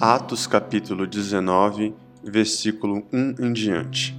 Atos 0.00 0.48
capítulo 0.48 1.06
19, 1.06 1.94
versículo 2.22 3.04
1 3.12 3.36
em 3.38 3.52
diante. 3.52 4.14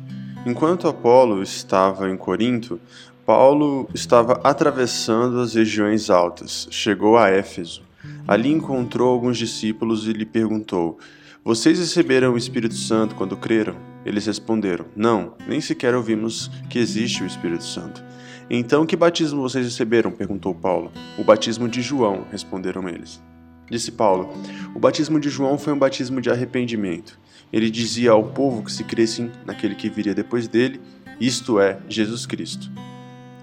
Enquanto 0.45 0.87
Apolo 0.87 1.43
estava 1.43 2.09
em 2.09 2.15
Corinto, 2.15 2.79
Paulo 3.25 3.89
estava 3.93 4.39
atravessando 4.41 5.41
as 5.41 5.53
regiões 5.53 6.09
altas. 6.09 6.67
Chegou 6.71 7.17
a 7.17 7.29
Éfeso. 7.29 7.83
Ali 8.25 8.51
encontrou 8.51 9.09
alguns 9.09 9.37
discípulos 9.37 10.07
e 10.07 10.13
lhe 10.13 10.25
perguntou: 10.25 10.97
Vocês 11.43 11.77
receberam 11.77 12.33
o 12.33 12.37
Espírito 12.37 12.75
Santo 12.75 13.13
quando 13.13 13.35
creram? 13.35 13.75
Eles 14.05 14.25
responderam: 14.25 14.85
Não, 14.95 15.33
nem 15.45 15.59
sequer 15.59 15.93
ouvimos 15.93 16.49
que 16.69 16.79
existe 16.79 17.21
o 17.21 17.27
Espírito 17.27 17.65
Santo. 17.65 18.01
Então, 18.49 18.85
que 18.85 18.95
batismo 18.95 19.41
vocês 19.41 19.65
receberam? 19.65 20.09
perguntou 20.09 20.55
Paulo. 20.55 20.89
O 21.17 21.23
batismo 21.23 21.67
de 21.67 21.81
João, 21.81 22.25
responderam 22.31 22.87
eles. 22.87 23.21
Disse 23.69 23.91
Paulo: 23.91 24.33
O 24.73 24.79
batismo 24.79 25.19
de 25.19 25.29
João 25.29 25.57
foi 25.57 25.73
um 25.73 25.79
batismo 25.79 26.21
de 26.21 26.29
arrependimento. 26.29 27.17
Ele 27.51 27.69
dizia 27.69 28.11
ao 28.11 28.23
povo 28.23 28.63
que 28.63 28.71
se 28.71 28.83
crescem 28.83 29.31
naquele 29.45 29.75
que 29.75 29.89
viria 29.89 30.13
depois 30.13 30.47
dele, 30.47 30.81
isto 31.19 31.59
é, 31.59 31.79
Jesus 31.87 32.25
Cristo. 32.25 32.69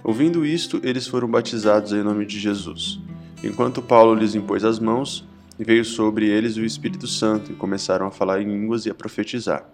Ouvindo 0.04 0.44
isto, 0.44 0.80
eles 0.82 1.06
foram 1.06 1.28
batizados 1.28 1.92
em 1.92 2.02
nome 2.02 2.26
de 2.26 2.38
Jesus. 2.38 3.00
Enquanto 3.42 3.80
Paulo 3.80 4.14
lhes 4.14 4.34
impôs 4.34 4.64
as 4.64 4.78
mãos, 4.78 5.24
veio 5.58 5.84
sobre 5.84 6.28
eles 6.28 6.56
o 6.56 6.64
Espírito 6.64 7.06
Santo 7.06 7.52
e 7.52 7.54
começaram 7.54 8.06
a 8.06 8.10
falar 8.10 8.40
em 8.40 8.46
línguas 8.46 8.84
e 8.84 8.90
a 8.90 8.94
profetizar. 8.94 9.64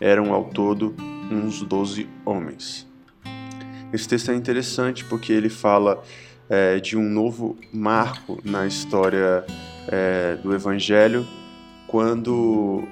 Eram 0.00 0.32
ao 0.32 0.44
todo 0.44 0.94
uns 1.30 1.62
doze 1.62 2.08
homens. 2.24 2.86
Esse 3.92 4.08
texto 4.08 4.30
é 4.30 4.34
interessante 4.34 5.04
porque 5.04 5.32
ele 5.32 5.48
fala 5.48 6.02
é, 6.48 6.78
de 6.78 6.96
um 6.96 7.08
novo 7.08 7.56
marco 7.72 8.38
na 8.44 8.66
história 8.66 9.44
é, 9.88 10.36
do 10.42 10.54
Evangelho, 10.54 11.26
quando 11.86 12.84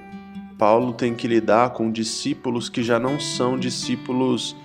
Paulo 0.59 0.93
tem 0.93 1.15
que 1.15 1.27
lidar 1.27 1.71
com 1.71 1.91
discípulos 1.91 2.69
que 2.69 2.83
já 2.83 2.99
não 2.99 3.19
são 3.19 3.59
discípulos 3.59 4.57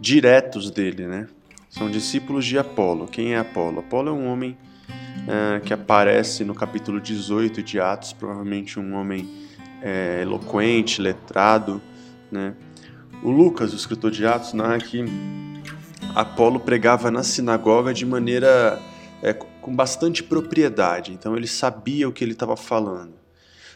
diretos 0.00 0.70
dele, 0.70 1.06
né? 1.06 1.26
São 1.70 1.90
discípulos 1.90 2.44
de 2.44 2.58
Apolo. 2.58 3.06
Quem 3.06 3.34
é 3.34 3.38
Apolo? 3.38 3.80
Apolo 3.80 4.08
é 4.08 4.12
um 4.12 4.26
homem 4.26 4.56
é, 5.26 5.60
que 5.60 5.72
aparece 5.72 6.44
no 6.44 6.54
capítulo 6.54 7.00
18 7.00 7.62
de 7.62 7.80
Atos, 7.80 8.12
provavelmente 8.12 8.78
um 8.78 8.94
homem 8.94 9.28
é, 9.82 10.20
eloquente, 10.22 11.00
letrado, 11.00 11.80
né? 12.30 12.54
O 13.22 13.30
Lucas, 13.30 13.72
o 13.72 13.76
escritor 13.76 14.10
de 14.10 14.24
Atos, 14.26 14.52
narra 14.52 14.78
que 14.78 15.04
Apolo 16.14 16.60
pregava 16.60 17.10
na 17.10 17.22
sinagoga 17.22 17.92
de 17.94 18.04
maneira 18.04 18.80
é, 19.22 19.32
com 19.32 19.74
bastante 19.74 20.22
propriedade, 20.22 21.12
então 21.12 21.36
ele 21.36 21.46
sabia 21.46 22.08
o 22.08 22.12
que 22.12 22.24
ele 22.24 22.32
estava 22.32 22.56
falando. 22.56 23.14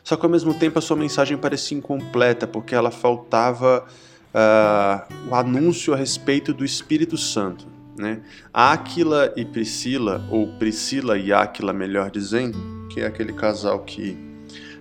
Só 0.02 0.16
que 0.16 0.24
ao 0.24 0.30
mesmo 0.30 0.52
tempo 0.55 0.78
a 0.78 0.83
sua 0.83 0.97
mensagem 0.97 1.36
parecia 1.36 1.77
incompleta, 1.77 2.47
porque 2.47 2.74
ela 2.74 2.91
faltava 2.91 3.86
uh, 4.34 5.30
o 5.30 5.34
anúncio 5.34 5.94
a 5.94 5.97
respeito 5.97 6.52
do 6.52 6.64
Espírito 6.64 7.16
Santo. 7.16 7.66
Né? 7.97 8.20
Áquila 8.52 9.33
e 9.36 9.44
Priscila, 9.44 10.27
ou 10.30 10.48
Priscila 10.58 11.19
e 11.19 11.33
Áquila, 11.33 11.72
melhor 11.72 12.11
dizendo, 12.11 12.58
que 12.89 13.00
é 13.00 13.06
aquele 13.06 13.33
casal 13.33 13.80
que 13.80 14.17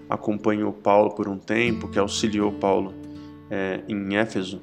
acompanhou 0.10 0.74
Paulo 0.74 1.12
por 1.12 1.28
um 1.28 1.38
tempo, 1.38 1.88
que 1.88 2.00
auxiliou 2.00 2.52
Paulo 2.52 2.94
é, 3.50 3.82
em 3.88 4.16
Éfeso, 4.16 4.62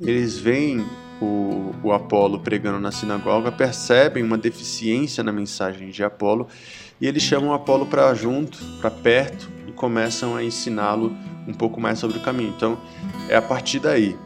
eles 0.00 0.38
veem 0.38 0.84
o, 1.22 1.72
o 1.84 1.92
Apolo 1.92 2.40
pregando 2.40 2.80
na 2.80 2.90
sinagoga, 2.90 3.52
percebem 3.52 4.24
uma 4.24 4.36
deficiência 4.36 5.22
na 5.22 5.30
mensagem 5.30 5.90
de 5.90 6.02
Apolo 6.02 6.48
e 7.00 7.06
eles 7.06 7.22
chamam 7.22 7.52
Apolo 7.52 7.86
para 7.86 8.12
junto, 8.14 8.58
para 8.80 8.90
perto 8.90 9.48
e 9.68 9.72
começam 9.72 10.34
a 10.34 10.42
ensiná-lo 10.42 11.16
um 11.46 11.54
pouco 11.54 11.80
mais 11.80 11.98
sobre 12.00 12.18
o 12.18 12.22
caminho. 12.22 12.52
Então, 12.56 12.76
é 13.28 13.36
a 13.36 13.42
partir 13.42 13.78
daí. 13.78 14.16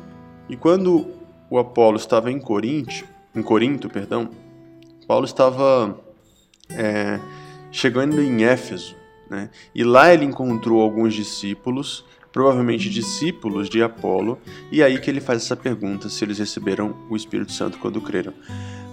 E 0.49 0.57
quando 0.57 1.07
o 1.51 1.59
Apolo 1.59 1.97
estava 1.97 2.31
em 2.33 2.39
Corinto, 2.39 3.05
em 3.35 3.43
Corinto, 3.43 3.91
perdão, 3.91 4.31
Paulo 5.07 5.27
estava 5.27 6.01
é, 6.71 7.21
chegando 7.71 8.23
em 8.23 8.45
Éfeso, 8.45 8.97
né? 9.29 9.51
E 9.75 9.85
lá 9.85 10.15
ele 10.15 10.25
encontrou 10.25 10.81
alguns 10.81 11.13
discípulos 11.13 12.05
provavelmente 12.37 12.91
discípulos 12.91 13.67
de 13.67 13.83
Apolo, 13.83 14.39
e 14.71 14.83
aí 14.83 15.01
que 15.01 15.09
ele 15.09 15.23
faz 15.23 15.43
essa 15.43 15.57
pergunta 15.57 16.11
se 16.11 16.23
eles 16.23 16.39
receberam 16.39 16.95
o 17.09 17.17
Espírito 17.17 17.51
Santo 17.51 17.79
quando 17.79 17.99
creram. 17.99 18.35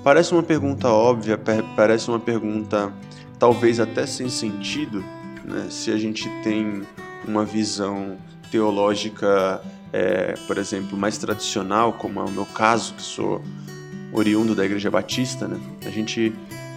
Parece 0.02 0.32
uma 0.32 0.42
pergunta 0.42 0.88
óbvia, 0.88 1.38
parece 1.76 2.08
uma 2.08 2.22
pergunta 2.22 2.94
talvez 3.38 3.82
até 3.82 4.06
sem 4.06 4.30
sentido, 4.30 5.04
né? 5.44 5.68
se 5.70 5.92
a 5.92 5.98
gente 5.98 6.30
tem 6.42 6.84
uma 7.28 7.44
visão 7.44 8.16
teológica, 8.50 9.62
é, 9.92 10.36
por 10.48 10.58
exemplo, 10.58 10.98
mais 10.98 11.18
tradicional, 11.18 11.92
como 11.92 12.22
é 12.22 12.24
o 12.24 12.32
meu 12.32 12.46
caso, 12.46 12.94
que 12.94 13.02
sou 13.02 13.44
oriundo 14.14 14.56
da 14.56 14.64
Igreja 14.64 14.90
Batista, 14.90 15.50
né? 15.50 15.60
a 15.86 15.90
gente 15.90 16.34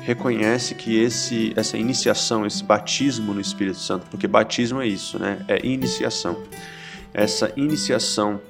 reconhece 0.07 0.77
que 0.77 0.97
esse, 0.97 1.53
essa 1.57 1.77
iniciação, 1.77 2.47
esse 2.47 2.63
batismo 2.63 3.35
no 3.35 3.41
Espírito 3.41 3.79
Santo, 3.79 4.07
porque 4.09 4.29
batismo 4.29 4.81
é 4.81 4.87
isso, 4.87 5.19
né? 5.19 5.45
É 5.49 5.67
iniciação. 5.67 6.45
Essa 7.13 7.53
iniciação 7.57 8.41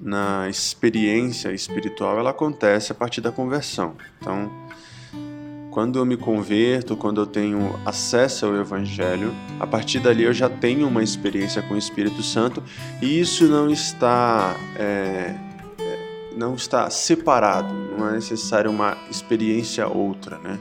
na 0.00 0.48
experiência 0.48 1.52
espiritual, 1.52 2.16
ela 2.16 2.30
acontece 2.30 2.92
a 2.92 2.94
partir 2.94 3.20
da 3.20 3.32
conversão. 3.32 3.96
Então, 4.20 4.52
quando 5.72 5.98
eu 5.98 6.06
me 6.06 6.16
converto, 6.16 6.96
quando 6.96 7.20
eu 7.20 7.26
tenho 7.26 7.74
acesso 7.84 8.46
ao 8.46 8.54
Evangelho, 8.54 9.34
a 9.58 9.66
partir 9.66 9.98
dali 9.98 10.22
eu 10.22 10.32
já 10.32 10.48
tenho 10.48 10.86
uma 10.86 11.02
experiência 11.02 11.60
com 11.60 11.74
o 11.74 11.78
Espírito 11.78 12.22
Santo 12.22 12.62
e 13.00 13.18
isso 13.18 13.48
não 13.48 13.68
está 13.68 14.54
é, 14.76 15.34
não 16.36 16.54
está 16.54 16.88
separado, 16.90 17.72
não 17.98 18.08
é 18.08 18.12
necessário 18.12 18.70
uma 18.70 18.96
experiência 19.10 19.86
outra, 19.86 20.38
né? 20.38 20.58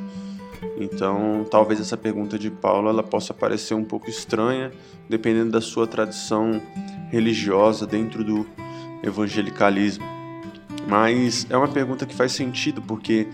Então, 0.78 1.46
talvez 1.50 1.80
essa 1.80 1.98
pergunta 1.98 2.38
de 2.38 2.50
Paulo 2.50 2.90
ela 2.90 3.04
possa 3.04 3.34
parecer 3.34 3.74
um 3.74 3.84
pouco 3.84 4.10
estranha, 4.10 4.72
dependendo 5.10 5.52
da 5.52 5.62
sua 5.62 5.88
tradição 5.88 6.62
religiosa 7.10 7.86
dentro 7.86 8.24
do 8.24 8.46
evangelicalismo. 9.04 10.06
Mas 10.88 11.46
é 11.50 11.58
uma 11.58 11.68
pergunta 11.68 12.06
que 12.06 12.16
faz 12.16 12.32
sentido, 12.32 12.82
porque 12.82 13.28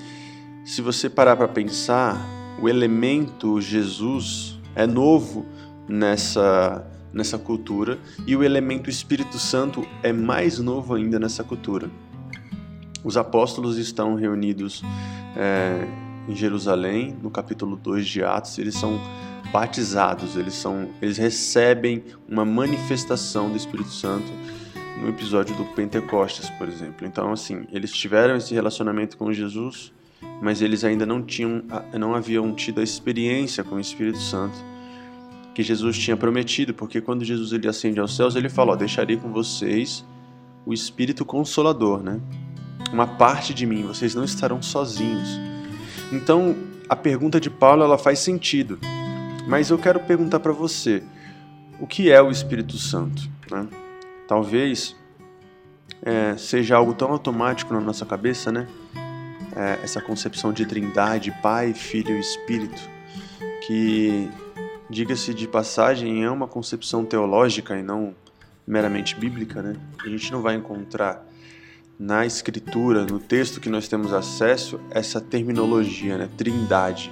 se 0.65 0.81
você 0.81 1.09
parar 1.09 1.35
para 1.35 1.47
pensar, 1.47 2.17
o 2.61 2.67
elemento 2.67 3.61
Jesus 3.61 4.59
é 4.75 4.85
novo 4.85 5.45
nessa 5.87 6.85
nessa 7.13 7.37
cultura 7.37 7.97
e 8.27 8.35
o 8.35 8.43
elemento 8.43 8.89
Espírito 8.89 9.39
Santo 9.39 9.87
é 10.03 10.13
mais 10.13 10.59
novo 10.59 10.93
ainda 10.93 11.17
nessa 11.17 11.43
cultura. 11.43 11.89
Os 13.03 13.17
apóstolos 13.17 13.77
estão 13.77 14.15
reunidos 14.15 14.83
é, 15.35 15.87
em 16.27 16.35
Jerusalém, 16.35 17.15
no 17.21 17.31
capítulo 17.31 17.75
2 17.75 18.05
de 18.05 18.23
Atos, 18.23 18.57
eles 18.57 18.75
são 18.75 18.99
batizados, 19.51 20.35
eles, 20.35 20.53
são, 20.53 20.89
eles 21.01 21.17
recebem 21.17 22.03
uma 22.27 22.43
manifestação 22.43 23.49
do 23.49 23.55
Espírito 23.55 23.89
Santo 23.89 24.27
no 25.01 25.09
episódio 25.09 25.55
do 25.55 25.63
Pentecostes, 25.63 26.49
por 26.51 26.67
exemplo. 26.67 27.05
Então, 27.05 27.31
assim, 27.31 27.65
eles 27.71 27.91
tiveram 27.91 28.35
esse 28.35 28.53
relacionamento 28.53 29.15
com 29.15 29.31
Jesus, 29.31 29.93
mas 30.41 30.61
eles 30.61 30.83
ainda 30.83 31.05
não 31.05 31.21
tinham, 31.21 31.63
não 31.97 32.13
haviam 32.15 32.53
tido 32.53 32.81
a 32.81 32.83
experiência 32.83 33.63
com 33.63 33.75
o 33.75 33.79
Espírito 33.79 34.19
Santo 34.19 34.57
que 35.53 35.63
Jesus 35.63 35.97
tinha 35.97 36.15
prometido, 36.15 36.73
porque 36.73 37.01
quando 37.01 37.25
Jesus 37.25 37.51
ele 37.51 37.67
ascende 37.67 37.99
aos 37.99 38.15
céus, 38.15 38.35
ele 38.35 38.49
falou: 38.49 38.75
"Deixarei 38.75 39.17
com 39.17 39.31
vocês 39.31 40.05
o 40.65 40.73
Espírito 40.73 41.25
Consolador", 41.25 42.03
né? 42.03 42.19
Uma 42.93 43.07
parte 43.07 43.53
de 43.53 43.65
mim, 43.65 43.83
vocês 43.83 44.15
não 44.15 44.23
estarão 44.23 44.61
sozinhos. 44.61 45.39
Então, 46.11 46.55
a 46.87 46.95
pergunta 46.95 47.39
de 47.39 47.49
Paulo 47.49 47.83
ela 47.83 47.97
faz 47.97 48.19
sentido. 48.19 48.79
Mas 49.47 49.69
eu 49.69 49.77
quero 49.77 49.99
perguntar 50.01 50.39
para 50.39 50.51
você, 50.51 51.03
o 51.79 51.87
que 51.87 52.11
é 52.11 52.21
o 52.21 52.29
Espírito 52.29 52.77
Santo? 52.77 53.29
Né? 53.49 53.67
Talvez 54.27 54.95
é, 56.01 56.35
seja 56.37 56.75
algo 56.75 56.93
tão 56.93 57.11
automático 57.11 57.73
na 57.73 57.79
nossa 57.79 58.05
cabeça, 58.05 58.51
né? 58.51 58.67
É, 59.55 59.79
essa 59.83 60.01
concepção 60.01 60.53
de 60.53 60.65
trindade, 60.65 61.31
Pai, 61.41 61.73
Filho 61.73 62.15
e 62.15 62.19
Espírito, 62.19 62.81
que, 63.65 64.29
diga-se 64.89 65.33
de 65.33 65.47
passagem, 65.47 66.23
é 66.23 66.29
uma 66.29 66.47
concepção 66.47 67.03
teológica 67.03 67.77
e 67.77 67.81
não 67.81 68.13
meramente 68.67 69.15
bíblica, 69.15 69.61
né? 69.61 69.75
A 70.05 70.09
gente 70.09 70.31
não 70.31 70.41
vai 70.41 70.55
encontrar 70.55 71.25
na 71.99 72.25
escritura, 72.25 73.05
no 73.05 73.19
texto 73.19 73.59
que 73.59 73.69
nós 73.69 73.87
temos 73.87 74.13
acesso, 74.13 74.79
essa 74.91 75.19
terminologia, 75.19 76.17
né, 76.17 76.29
trindade. 76.37 77.11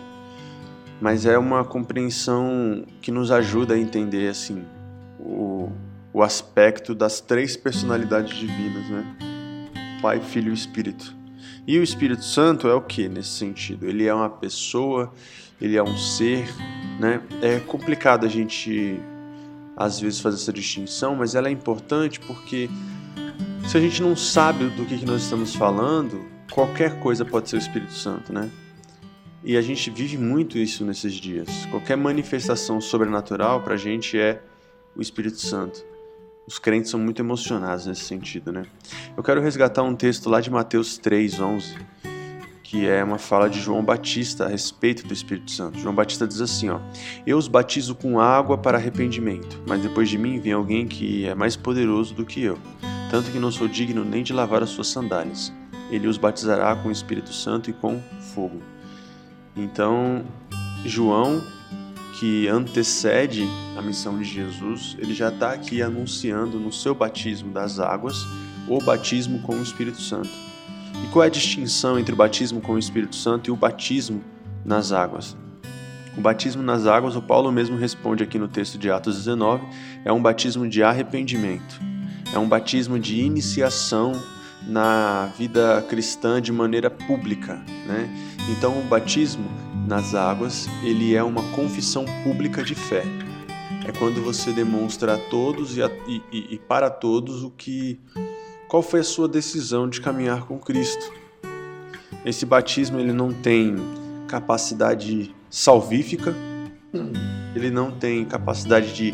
Mas 1.02 1.26
é 1.26 1.38
uma 1.38 1.64
compreensão 1.64 2.86
que 3.02 3.12
nos 3.12 3.32
ajuda 3.32 3.74
a 3.74 3.80
entender 3.80 4.30
assim 4.30 4.64
o, 5.20 5.70
o 6.14 6.22
aspecto 6.22 6.94
das 6.94 7.20
três 7.20 7.58
personalidades 7.58 8.38
divinas, 8.38 8.88
né? 8.90 9.18
Pai, 10.02 10.22
Filho 10.22 10.52
e 10.52 10.54
Espírito. 10.54 11.16
E 11.68 11.80
o 11.80 11.84
Espírito 11.84 12.24
Santo 12.24 12.68
é 12.68 12.74
o 12.74 12.82
que 12.82 13.10
nesse 13.10 13.30
sentido? 13.30 13.88
Ele 13.88 14.06
é 14.06 14.14
uma 14.14 14.30
pessoa, 14.30 15.12
ele 15.60 15.76
é 15.76 15.84
um 15.84 15.98
ser, 15.98 16.48
né? 17.00 17.22
É 17.42 17.60
complicado 17.60 18.26
a 18.26 18.30
gente 18.30 19.00
às 19.76 20.00
vezes 20.00 20.20
fazer 20.20 20.38
essa 20.38 20.54
distinção, 20.54 21.16
mas 21.16 21.36
ela 21.36 21.50
é 21.50 21.52
importante 21.52 22.20
porque 22.22 22.70
se 23.68 23.78
a 23.78 23.82
gente 23.82 24.02
não 24.02 24.16
sabe 24.16 24.70
do 24.70 24.86
que, 24.86 25.04
nós 25.06 25.24
estamos 25.24 25.56
falando, 25.56 26.26
qualquer 26.52 27.00
coisa 27.00 27.26
pode 27.26 27.50
ser 27.50 27.56
o 27.56 27.60
Espírito 27.60 27.94
Santo, 27.94 28.32
né? 28.32 28.50
E 29.44 29.58
a 29.58 29.62
gente 29.62 29.90
vive 29.90 30.18
muito 30.18 30.58
isso 30.58 30.86
nesses 30.86 31.14
dias. 31.14 31.50
Qualquer 31.72 31.98
manifestação 31.98 32.80
sobrenatural 32.80 33.62
para 33.62 33.74
a 33.74 33.78
gente 33.78 34.18
é 34.20 34.42
o 34.96 35.02
Espírito 35.02 35.40
Santo. 35.40 35.84
Os 36.48 36.60
crentes 36.60 36.92
são 36.92 37.00
muito 37.00 37.22
emocionados 37.22 37.88
nesse 37.88 38.02
sentido, 38.02 38.52
né? 38.52 38.64
Eu 39.18 39.24
quero 39.24 39.42
resgatar 39.42 39.84
um 39.84 39.96
texto 39.96 40.30
lá 40.30 40.40
de 40.40 40.52
Mateus 40.52 40.98
3, 40.98 41.40
11, 41.40 41.76
que 42.64 42.88
é 42.88 43.04
uma 43.04 43.18
fala 43.18 43.50
de 43.50 43.60
João 43.60 43.84
Batista 43.84 44.46
a 44.46 44.48
respeito 44.48 45.08
do 45.08 45.14
Espírito 45.14 45.50
Santo. 45.52 45.80
João 45.80 45.94
Batista 45.94 46.28
diz 46.28 46.40
assim, 46.40 46.70
ó: 46.70 46.80
Eu 47.26 47.38
os 47.38 47.48
batizo 47.48 47.96
com 47.96 48.20
água 48.20 48.58
para 48.58 48.78
arrependimento, 48.78 49.62
mas 49.68 49.82
depois 49.82 50.08
de 50.08 50.18
mim 50.18 50.40
vem 50.40 50.54
alguém 50.54 50.88
que 50.88 51.26
é 51.26 51.34
mais 51.34 51.56
poderoso 51.56 52.14
do 52.14 52.26
que 52.26 52.44
eu, 52.44 52.60
tanto 53.10 53.32
que 53.32 53.40
não 53.40 53.52
sou 53.52 53.68
digno 53.68 54.04
nem 54.04 54.24
de 54.24 54.34
lavar 54.34 54.64
as 54.64 54.70
suas 54.70 54.88
sandálias. 54.88 55.54
Ele 55.92 56.08
os 56.08 56.18
batizará 56.18 56.76
com 56.76 56.90
o 56.90 56.92
Espírito 56.92 57.32
Santo 57.32 57.70
e 57.70 57.74
com 57.74 58.02
fogo. 58.34 58.62
Então, 59.56 60.24
João, 60.86 61.42
que 62.20 62.48
antecede 62.48 63.48
a 63.78 63.82
missão 63.82 64.18
de 64.18 64.24
Jesus, 64.24 64.96
ele 65.00 65.14
já 65.14 65.30
está 65.30 65.52
aqui 65.52 65.82
anunciando 65.82 66.60
no 66.60 66.72
seu 66.72 66.96
batismo 66.96 67.52
das 67.52 67.80
águas 67.80 68.26
o 68.68 68.80
batismo 68.84 69.42
com 69.42 69.56
o 69.56 69.62
Espírito 69.62 70.02
Santo. 70.02 70.30
E 71.04 71.08
qual 71.08 71.24
é 71.24 71.28
a 71.28 71.30
distinção 71.30 72.00
entre 72.00 72.14
o 72.14 72.18
batismo 72.18 72.62
com 72.62 72.74
o 72.74 72.80
Espírito 72.80 73.16
Santo 73.16 73.50
e 73.50 73.52
o 73.52 73.56
batismo 73.56 74.24
nas 74.64 74.92
águas? 74.92 75.36
O 76.18 76.22
batismo 76.22 76.64
nas 76.64 76.88
águas, 76.88 77.16
o 77.16 77.22
Paulo 77.22 77.52
mesmo 77.52 77.78
responde 77.78 78.24
aqui 78.24 78.40
no 78.40 78.48
texto 78.48 78.78
de 78.78 78.90
Atos 78.90 79.18
19, 79.18 79.66
é 80.06 80.12
um 80.12 80.22
batismo 80.22 80.68
de 80.68 80.82
arrependimento, 80.82 81.80
é 82.34 82.40
um 82.40 82.48
batismo 82.48 83.00
de 83.00 83.20
iniciação 83.20 84.14
na 84.68 85.32
vida 85.38 85.84
cristã 85.90 86.42
de 86.42 86.52
maneira 86.52 86.90
pública, 86.90 87.56
né? 87.86 88.10
Então, 88.50 88.80
o 88.80 88.84
batismo 88.84 89.46
nas 89.88 90.16
águas, 90.16 90.68
ele 90.84 91.16
é 91.16 91.24
uma 91.24 91.44
confissão 91.52 92.06
pública 92.24 92.64
de 92.64 92.74
fé. 92.74 93.04
É 93.88 93.92
quando 93.92 94.24
você 94.24 94.52
demonstra 94.52 95.14
a 95.14 95.18
todos 95.18 95.78
e, 95.78 95.84
a, 95.84 95.92
e, 96.08 96.22
e, 96.32 96.58
para 96.58 96.90
todos 96.90 97.44
o 97.44 97.52
que 97.52 98.00
qual 98.68 98.82
foi 98.82 99.02
a 99.02 99.04
sua 99.04 99.28
decisão 99.28 99.88
de 99.88 100.02
caminhar 100.02 100.46
com 100.46 100.58
Cristo. 100.58 101.14
Esse 102.26 102.46
batismo 102.46 103.00
ele 103.00 103.14
não 103.14 103.32
tem 103.32 103.76
capacidade 104.28 105.34
salvífica, 105.50 106.36
ele 107.56 107.70
não 107.70 107.92
tem 107.92 108.26
capacidade 108.26 108.94
de 108.94 109.14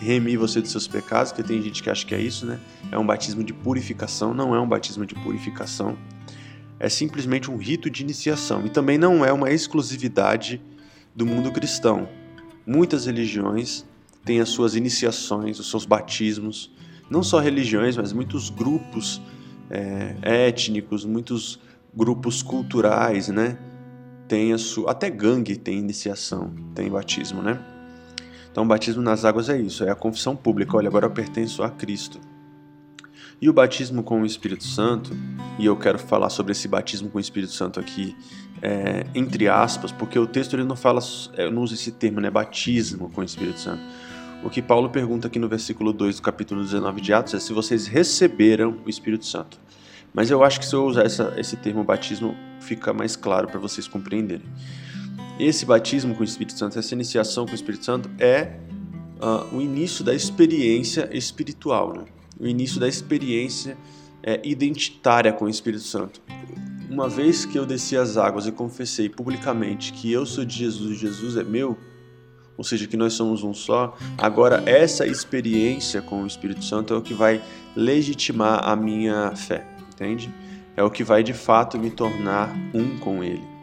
remir 0.00 0.38
você 0.38 0.60
dos 0.60 0.70
seus 0.70 0.86
pecados, 0.86 1.32
que 1.32 1.42
tem 1.42 1.60
gente 1.62 1.82
que 1.82 1.90
acha 1.90 2.04
que 2.06 2.14
é 2.14 2.20
isso, 2.20 2.46
né? 2.46 2.60
É 2.90 2.98
um 2.98 3.06
batismo 3.06 3.42
de 3.42 3.52
purificação, 3.52 4.34
não 4.34 4.54
é 4.54 4.60
um 4.60 4.68
batismo 4.68 5.06
de 5.06 5.14
purificação 5.14 5.96
é 6.78 6.88
simplesmente 6.88 7.50
um 7.50 7.56
rito 7.56 7.88
de 7.88 8.02
iniciação 8.02 8.64
e 8.66 8.70
também 8.70 8.98
não 8.98 9.24
é 9.24 9.32
uma 9.32 9.50
exclusividade 9.50 10.60
do 11.14 11.24
mundo 11.24 11.50
cristão. 11.50 12.08
Muitas 12.66 13.06
religiões 13.06 13.86
têm 14.24 14.40
as 14.40 14.50
suas 14.50 14.74
iniciações, 14.74 15.58
os 15.58 15.70
seus 15.70 15.86
batismos, 15.86 16.70
não 17.08 17.22
só 17.22 17.38
religiões, 17.38 17.96
mas 17.96 18.12
muitos 18.12 18.50
grupos 18.50 19.22
é, 19.70 20.16
étnicos, 20.22 21.04
muitos 21.04 21.58
grupos 21.94 22.42
culturais, 22.42 23.28
né? 23.28 23.58
Tem 24.28 24.52
a 24.52 24.58
sua, 24.58 24.90
até 24.90 25.08
gangue 25.08 25.56
tem 25.56 25.78
iniciação, 25.78 26.52
tem 26.74 26.90
batismo, 26.90 27.40
né? 27.40 27.64
Então, 28.56 28.64
o 28.64 28.68
batismo 28.68 29.02
nas 29.02 29.26
águas 29.26 29.50
é 29.50 29.60
isso, 29.60 29.84
é 29.84 29.90
a 29.90 29.94
confissão 29.94 30.34
pública. 30.34 30.78
Olha, 30.78 30.88
agora 30.88 31.04
eu 31.04 31.10
pertenço 31.10 31.62
a 31.62 31.68
Cristo. 31.68 32.18
E 33.38 33.50
o 33.50 33.52
batismo 33.52 34.02
com 34.02 34.22
o 34.22 34.24
Espírito 34.24 34.64
Santo, 34.64 35.14
e 35.58 35.66
eu 35.66 35.76
quero 35.76 35.98
falar 35.98 36.30
sobre 36.30 36.52
esse 36.52 36.66
batismo 36.66 37.10
com 37.10 37.18
o 37.18 37.20
Espírito 37.20 37.52
Santo 37.52 37.78
aqui, 37.78 38.16
é, 38.62 39.04
entre 39.14 39.46
aspas, 39.46 39.92
porque 39.92 40.18
o 40.18 40.26
texto 40.26 40.54
ele 40.54 40.64
não 40.64 40.74
fala, 40.74 41.02
é, 41.34 41.50
não 41.50 41.60
usa 41.60 41.74
esse 41.74 41.92
termo, 41.92 42.18
né, 42.18 42.30
batismo 42.30 43.10
com 43.10 43.20
o 43.20 43.24
Espírito 43.24 43.60
Santo. 43.60 43.82
O 44.42 44.48
que 44.48 44.62
Paulo 44.62 44.88
pergunta 44.88 45.26
aqui 45.26 45.38
no 45.38 45.50
versículo 45.50 45.92
2 45.92 46.16
do 46.16 46.22
capítulo 46.22 46.62
19 46.62 47.02
de 47.02 47.12
Atos 47.12 47.34
é 47.34 47.38
se 47.38 47.52
vocês 47.52 47.86
receberam 47.86 48.78
o 48.86 48.88
Espírito 48.88 49.26
Santo. 49.26 49.60
Mas 50.14 50.30
eu 50.30 50.42
acho 50.42 50.60
que 50.60 50.64
se 50.64 50.74
eu 50.74 50.86
usar 50.86 51.04
essa, 51.04 51.34
esse 51.36 51.58
termo 51.58 51.84
batismo, 51.84 52.34
fica 52.60 52.94
mais 52.94 53.16
claro 53.16 53.48
para 53.48 53.60
vocês 53.60 53.86
compreenderem. 53.86 54.46
Esse 55.38 55.66
batismo 55.66 56.14
com 56.14 56.22
o 56.22 56.24
Espírito 56.24 56.58
Santo, 56.58 56.78
essa 56.78 56.94
iniciação 56.94 57.44
com 57.46 57.52
o 57.52 57.54
Espírito 57.54 57.84
Santo 57.84 58.10
é 58.18 58.58
uh, 59.20 59.54
o 59.54 59.60
início 59.60 60.02
da 60.04 60.14
experiência 60.14 61.08
espiritual. 61.12 61.92
Né? 61.92 62.04
o 62.38 62.46
início 62.46 62.78
da 62.78 62.88
experiência 62.88 63.76
é, 64.22 64.40
identitária 64.44 65.32
com 65.32 65.46
o 65.46 65.48
Espírito 65.48 65.84
Santo. 65.84 66.20
Uma 66.88 67.08
vez 67.08 67.44
que 67.44 67.58
eu 67.58 67.66
desci 67.66 67.96
as 67.96 68.16
águas 68.16 68.46
e 68.46 68.52
confessei 68.52 69.08
publicamente 69.08 69.92
que 69.92 70.12
eu 70.12 70.24
sou 70.24 70.44
de 70.44 70.56
Jesus 70.56 70.92
e 70.92 70.94
Jesus 70.94 71.36
é 71.36 71.42
meu, 71.42 71.76
ou 72.56 72.64
seja, 72.64 72.86
que 72.86 72.96
nós 72.96 73.12
somos 73.12 73.42
um 73.42 73.52
só, 73.52 73.96
agora 74.16 74.62
essa 74.66 75.06
experiência 75.06 76.00
com 76.00 76.22
o 76.22 76.26
Espírito 76.26 76.64
Santo 76.64 76.94
é 76.94 76.96
o 76.96 77.02
que 77.02 77.12
vai 77.12 77.42
legitimar 77.74 78.66
a 78.66 78.74
minha 78.74 79.34
fé, 79.34 79.66
entende? 79.92 80.32
É 80.76 80.82
o 80.82 80.90
que 80.90 81.04
vai 81.04 81.22
de 81.22 81.32
fato 81.32 81.78
me 81.78 81.90
tornar 81.90 82.54
um 82.72 82.98
com 82.98 83.22
Ele. 83.22 83.55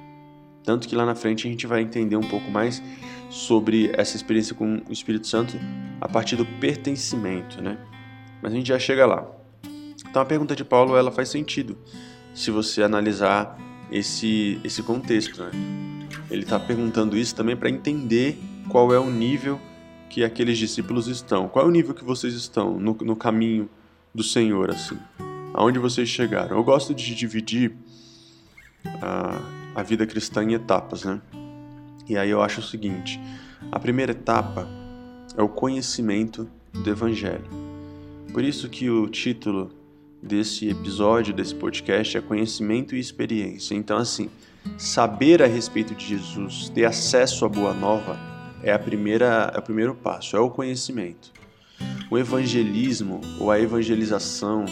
Tanto 0.63 0.87
que 0.87 0.95
lá 0.95 1.05
na 1.05 1.15
frente 1.15 1.47
a 1.47 1.51
gente 1.51 1.67
vai 1.67 1.81
entender 1.81 2.15
um 2.15 2.27
pouco 2.27 2.49
mais 2.49 2.81
sobre 3.29 3.91
essa 3.95 4.15
experiência 4.15 4.55
com 4.55 4.81
o 4.87 4.91
Espírito 4.91 5.27
Santo 5.27 5.57
a 5.99 6.07
partir 6.07 6.35
do 6.35 6.45
pertencimento, 6.45 7.61
né? 7.61 7.77
mas 8.41 8.53
a 8.53 8.55
gente 8.55 8.67
já 8.67 8.79
chega 8.79 9.05
lá. 9.05 9.27
Então 10.09 10.21
a 10.21 10.25
pergunta 10.25 10.55
de 10.55 10.63
Paulo 10.63 10.95
ela 10.95 11.11
faz 11.11 11.29
sentido 11.29 11.77
se 12.33 12.51
você 12.51 12.83
analisar 12.83 13.57
esse, 13.91 14.59
esse 14.63 14.83
contexto. 14.83 15.43
Né? 15.43 15.51
Ele 16.29 16.43
está 16.43 16.59
perguntando 16.59 17.17
isso 17.17 17.35
também 17.35 17.55
para 17.55 17.69
entender 17.69 18.37
qual 18.69 18.93
é 18.93 18.99
o 18.99 19.09
nível 19.09 19.59
que 20.09 20.23
aqueles 20.23 20.57
discípulos 20.57 21.07
estão. 21.07 21.47
Qual 21.47 21.65
é 21.65 21.67
o 21.67 21.71
nível 21.71 21.93
que 21.93 22.03
vocês 22.03 22.33
estão 22.33 22.79
no, 22.79 22.93
no 23.01 23.15
caminho 23.15 23.69
do 24.13 24.23
Senhor, 24.23 24.69
assim? 24.69 24.97
Aonde 25.53 25.79
vocês 25.79 26.07
chegaram? 26.09 26.57
Eu 26.57 26.63
gosto 26.63 26.93
de 26.93 27.15
dividir 27.15 27.75
a, 29.01 29.41
a 29.75 29.83
vida 29.83 30.05
cristã 30.05 30.43
em 30.43 30.53
etapas, 30.53 31.03
né? 31.03 31.21
E 32.07 32.17
aí 32.17 32.29
eu 32.29 32.41
acho 32.41 32.59
o 32.59 32.63
seguinte: 32.63 33.19
a 33.71 33.79
primeira 33.79 34.11
etapa 34.11 34.67
é 35.37 35.41
o 35.41 35.49
conhecimento 35.49 36.49
do 36.73 36.89
Evangelho. 36.89 37.45
Por 38.31 38.43
isso 38.43 38.69
que 38.69 38.89
o 38.89 39.07
título 39.07 39.71
desse 40.21 40.69
episódio, 40.69 41.33
desse 41.33 41.53
podcast, 41.53 42.17
é 42.17 42.21
Conhecimento 42.21 42.95
e 42.95 42.99
Experiência. 42.99 43.75
Então, 43.75 43.97
assim, 43.97 44.29
saber 44.77 45.43
a 45.43 45.47
respeito 45.47 45.93
de 45.93 46.07
Jesus, 46.07 46.69
ter 46.69 46.85
acesso 46.85 47.45
à 47.45 47.49
Boa 47.49 47.73
Nova, 47.73 48.17
é, 48.63 48.71
a 48.71 48.79
primeira, 48.79 49.51
é 49.53 49.59
o 49.59 49.61
primeiro 49.61 49.93
passo, 49.93 50.37
é 50.37 50.39
o 50.39 50.49
conhecimento. 50.49 51.31
O 52.09 52.17
evangelismo 52.17 53.19
ou 53.39 53.51
a 53.51 53.59
evangelização, 53.59 54.65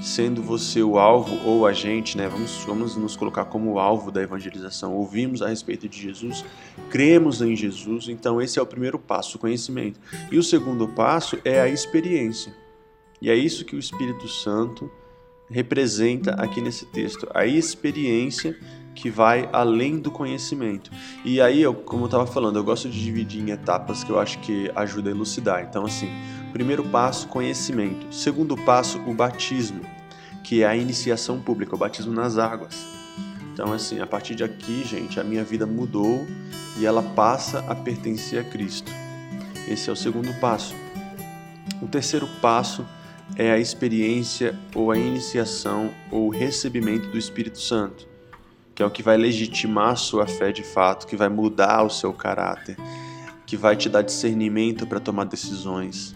sendo 0.00 0.42
você 0.42 0.82
o 0.82 0.98
alvo 0.98 1.46
ou 1.46 1.66
a 1.66 1.72
gente, 1.72 2.16
né? 2.16 2.28
Vamos, 2.28 2.64
vamos 2.64 2.96
nos 2.96 3.16
colocar 3.16 3.44
como 3.46 3.72
o 3.72 3.78
alvo 3.78 4.10
da 4.10 4.22
evangelização. 4.22 4.94
Ouvimos 4.94 5.42
a 5.42 5.48
respeito 5.48 5.88
de 5.88 6.00
Jesus, 6.00 6.44
cremos 6.90 7.42
em 7.42 7.56
Jesus, 7.56 8.08
então 8.08 8.40
esse 8.40 8.58
é 8.58 8.62
o 8.62 8.66
primeiro 8.66 8.98
passo, 8.98 9.36
o 9.36 9.40
conhecimento. 9.40 10.00
E 10.30 10.38
o 10.38 10.42
segundo 10.42 10.88
passo 10.88 11.38
é 11.44 11.60
a 11.60 11.68
experiência. 11.68 12.52
E 13.20 13.30
é 13.30 13.34
isso 13.34 13.64
que 13.64 13.74
o 13.74 13.78
Espírito 13.78 14.28
Santo 14.28 14.90
representa 15.50 16.32
aqui 16.32 16.60
nesse 16.60 16.86
texto, 16.86 17.26
a 17.34 17.46
experiência 17.46 18.56
que 18.94 19.08
vai 19.08 19.48
além 19.52 19.98
do 19.98 20.10
conhecimento. 20.10 20.90
E 21.24 21.40
aí, 21.40 21.62
eu, 21.62 21.72
como 21.72 22.02
eu 22.02 22.06
estava 22.06 22.26
falando, 22.26 22.56
eu 22.56 22.64
gosto 22.64 22.88
de 22.88 23.00
dividir 23.00 23.40
em 23.40 23.50
etapas 23.50 24.02
que 24.02 24.10
eu 24.10 24.18
acho 24.18 24.40
que 24.40 24.70
ajuda 24.74 25.08
a 25.08 25.12
elucidar. 25.12 25.62
Então, 25.62 25.84
assim, 25.84 26.08
primeiro 26.48 26.84
passo, 26.84 27.28
conhecimento. 27.28 28.12
Segundo 28.14 28.56
passo, 28.56 28.98
o 29.06 29.14
batismo, 29.14 29.82
que 30.42 30.62
é 30.62 30.66
a 30.66 30.76
iniciação 30.76 31.40
pública, 31.40 31.74
o 31.74 31.78
batismo 31.78 32.12
nas 32.12 32.38
águas. 32.38 32.86
Então, 33.52 33.72
assim, 33.72 34.00
a 34.00 34.06
partir 34.06 34.34
de 34.34 34.44
aqui, 34.44 34.84
gente, 34.84 35.18
a 35.18 35.24
minha 35.24 35.42
vida 35.42 35.66
mudou 35.66 36.26
e 36.78 36.86
ela 36.86 37.02
passa 37.02 37.58
a 37.68 37.74
pertencer 37.74 38.40
a 38.40 38.44
Cristo. 38.44 38.90
Esse 39.68 39.90
é 39.90 39.92
o 39.92 39.96
segundo 39.96 40.32
passo. 40.40 40.74
O 41.82 41.88
terceiro 41.88 42.28
passo 42.40 42.86
é 43.36 43.50
a 43.50 43.58
experiência 43.58 44.58
ou 44.74 44.90
a 44.90 44.98
iniciação 44.98 45.90
ou 46.10 46.26
o 46.26 46.30
recebimento 46.30 47.08
do 47.08 47.18
Espírito 47.18 47.60
Santo, 47.60 48.08
que 48.74 48.82
é 48.82 48.86
o 48.86 48.90
que 48.90 49.02
vai 49.02 49.16
legitimar 49.16 49.90
a 49.90 49.96
sua 49.96 50.26
fé 50.26 50.52
de 50.52 50.62
fato, 50.62 51.06
que 51.06 51.16
vai 51.16 51.28
mudar 51.28 51.82
o 51.82 51.90
seu 51.90 52.12
caráter, 52.12 52.76
que 53.44 53.56
vai 53.56 53.76
te 53.76 53.88
dar 53.88 54.02
discernimento 54.02 54.86
para 54.86 55.00
tomar 55.00 55.24
decisões. 55.24 56.14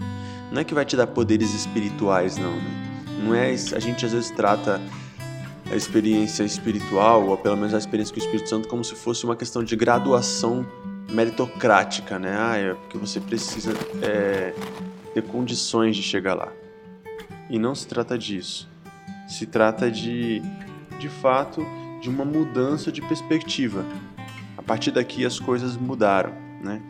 Não 0.52 0.60
é 0.60 0.64
que 0.64 0.74
vai 0.74 0.84
te 0.84 0.96
dar 0.96 1.06
poderes 1.06 1.54
espirituais, 1.54 2.36
não. 2.36 2.54
Né? 2.54 3.00
Não 3.24 3.34
é. 3.34 3.52
A 3.52 3.80
gente 3.80 4.04
às 4.04 4.12
vezes 4.12 4.30
trata 4.30 4.80
a 5.70 5.74
experiência 5.74 6.44
espiritual, 6.44 7.26
ou 7.26 7.38
pelo 7.38 7.56
menos 7.56 7.72
a 7.72 7.78
experiência 7.78 8.14
com 8.14 8.20
o 8.20 8.22
Espírito 8.22 8.50
Santo, 8.50 8.68
como 8.68 8.84
se 8.84 8.94
fosse 8.94 9.24
uma 9.24 9.34
questão 9.34 9.64
de 9.64 9.74
graduação 9.74 10.66
meritocrática, 11.10 12.18
né? 12.18 12.36
Ah, 12.38 12.56
é 12.58 12.74
porque 12.74 12.98
você 12.98 13.18
precisa 13.18 13.72
é, 14.02 14.54
ter 15.14 15.22
condições 15.22 15.96
de 15.96 16.02
chegar 16.02 16.34
lá. 16.34 16.52
E 17.48 17.58
não 17.58 17.74
se 17.74 17.86
trata 17.86 18.18
disso. 18.18 18.68
Se 19.26 19.46
trata 19.46 19.90
de, 19.90 20.42
de 20.98 21.08
fato, 21.08 21.66
de 22.02 22.10
uma 22.10 22.26
mudança 22.26 22.92
de 22.92 23.00
perspectiva. 23.00 23.86
A 24.58 24.62
partir 24.62 24.90
daqui 24.90 25.24
as 25.24 25.40
coisas 25.40 25.78
mudaram, 25.78 26.34
né? 26.62 26.82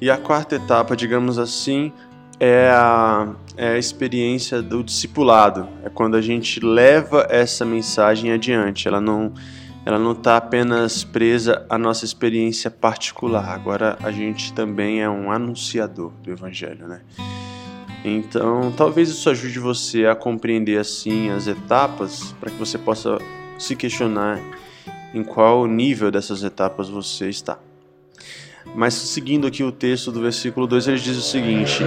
E 0.00 0.10
a 0.10 0.16
quarta 0.16 0.56
etapa, 0.56 0.96
digamos 0.96 1.38
assim, 1.38 1.92
é 2.40 2.70
a, 2.70 3.34
é 3.54 3.68
a 3.72 3.78
experiência 3.78 4.62
do 4.62 4.82
discipulado. 4.82 5.68
É 5.84 5.90
quando 5.90 6.16
a 6.16 6.22
gente 6.22 6.58
leva 6.58 7.26
essa 7.28 7.66
mensagem 7.66 8.32
adiante. 8.32 8.88
Ela 8.88 9.00
não 9.00 9.32
ela 9.84 9.98
não 9.98 10.12
está 10.12 10.36
apenas 10.36 11.04
presa 11.04 11.64
à 11.68 11.78
nossa 11.78 12.04
experiência 12.04 12.70
particular. 12.70 13.48
Agora 13.48 13.98
a 14.02 14.10
gente 14.10 14.52
também 14.52 15.00
é 15.00 15.08
um 15.08 15.30
anunciador 15.30 16.12
do 16.22 16.30
Evangelho, 16.30 16.86
né? 16.86 17.00
Então, 18.04 18.72
talvez 18.76 19.08
isso 19.08 19.28
ajude 19.28 19.58
você 19.58 20.06
a 20.06 20.14
compreender 20.14 20.78
assim 20.78 21.30
as 21.30 21.46
etapas 21.46 22.34
para 22.40 22.50
que 22.50 22.56
você 22.56 22.78
possa 22.78 23.18
se 23.58 23.76
questionar 23.76 24.40
em 25.14 25.22
qual 25.22 25.66
nível 25.66 26.10
dessas 26.10 26.42
etapas 26.42 26.88
você 26.88 27.28
está. 27.28 27.58
Mas 28.74 28.94
seguindo 28.94 29.46
aqui 29.46 29.62
o 29.62 29.72
texto 29.72 30.12
do 30.12 30.20
versículo 30.20 30.66
2, 30.66 30.88
ele 30.88 30.98
diz 30.98 31.16
o 31.16 31.22
seguinte: 31.22 31.82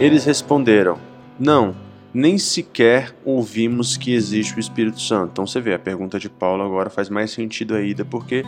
Eles 0.00 0.24
responderam: 0.24 0.98
Não, 1.38 1.76
nem 2.12 2.38
sequer 2.38 3.14
ouvimos 3.22 3.98
que 3.98 4.14
existe 4.14 4.56
o 4.56 4.58
Espírito 4.58 4.98
Santo. 4.98 5.32
Então 5.32 5.46
você 5.46 5.60
vê, 5.60 5.74
a 5.74 5.78
pergunta 5.78 6.18
de 6.18 6.30
Paulo 6.30 6.62
agora 6.62 6.88
faz 6.88 7.10
mais 7.10 7.30
sentido 7.30 7.74
ainda, 7.74 8.02
porque 8.02 8.42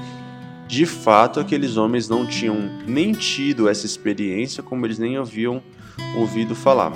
de 0.66 0.87
fato 0.87 1.38
aqueles 1.38 1.76
homens 1.76 2.09
não 2.09 2.26
tinham 2.26 2.56
nem 2.87 3.12
tido 3.12 3.68
essa 3.68 3.85
experiência, 3.85 4.62
como 4.62 4.87
eles 4.87 4.99
nem 4.99 5.18
haviam 5.18 5.62
ouvido 6.16 6.54
falar. 6.54 6.92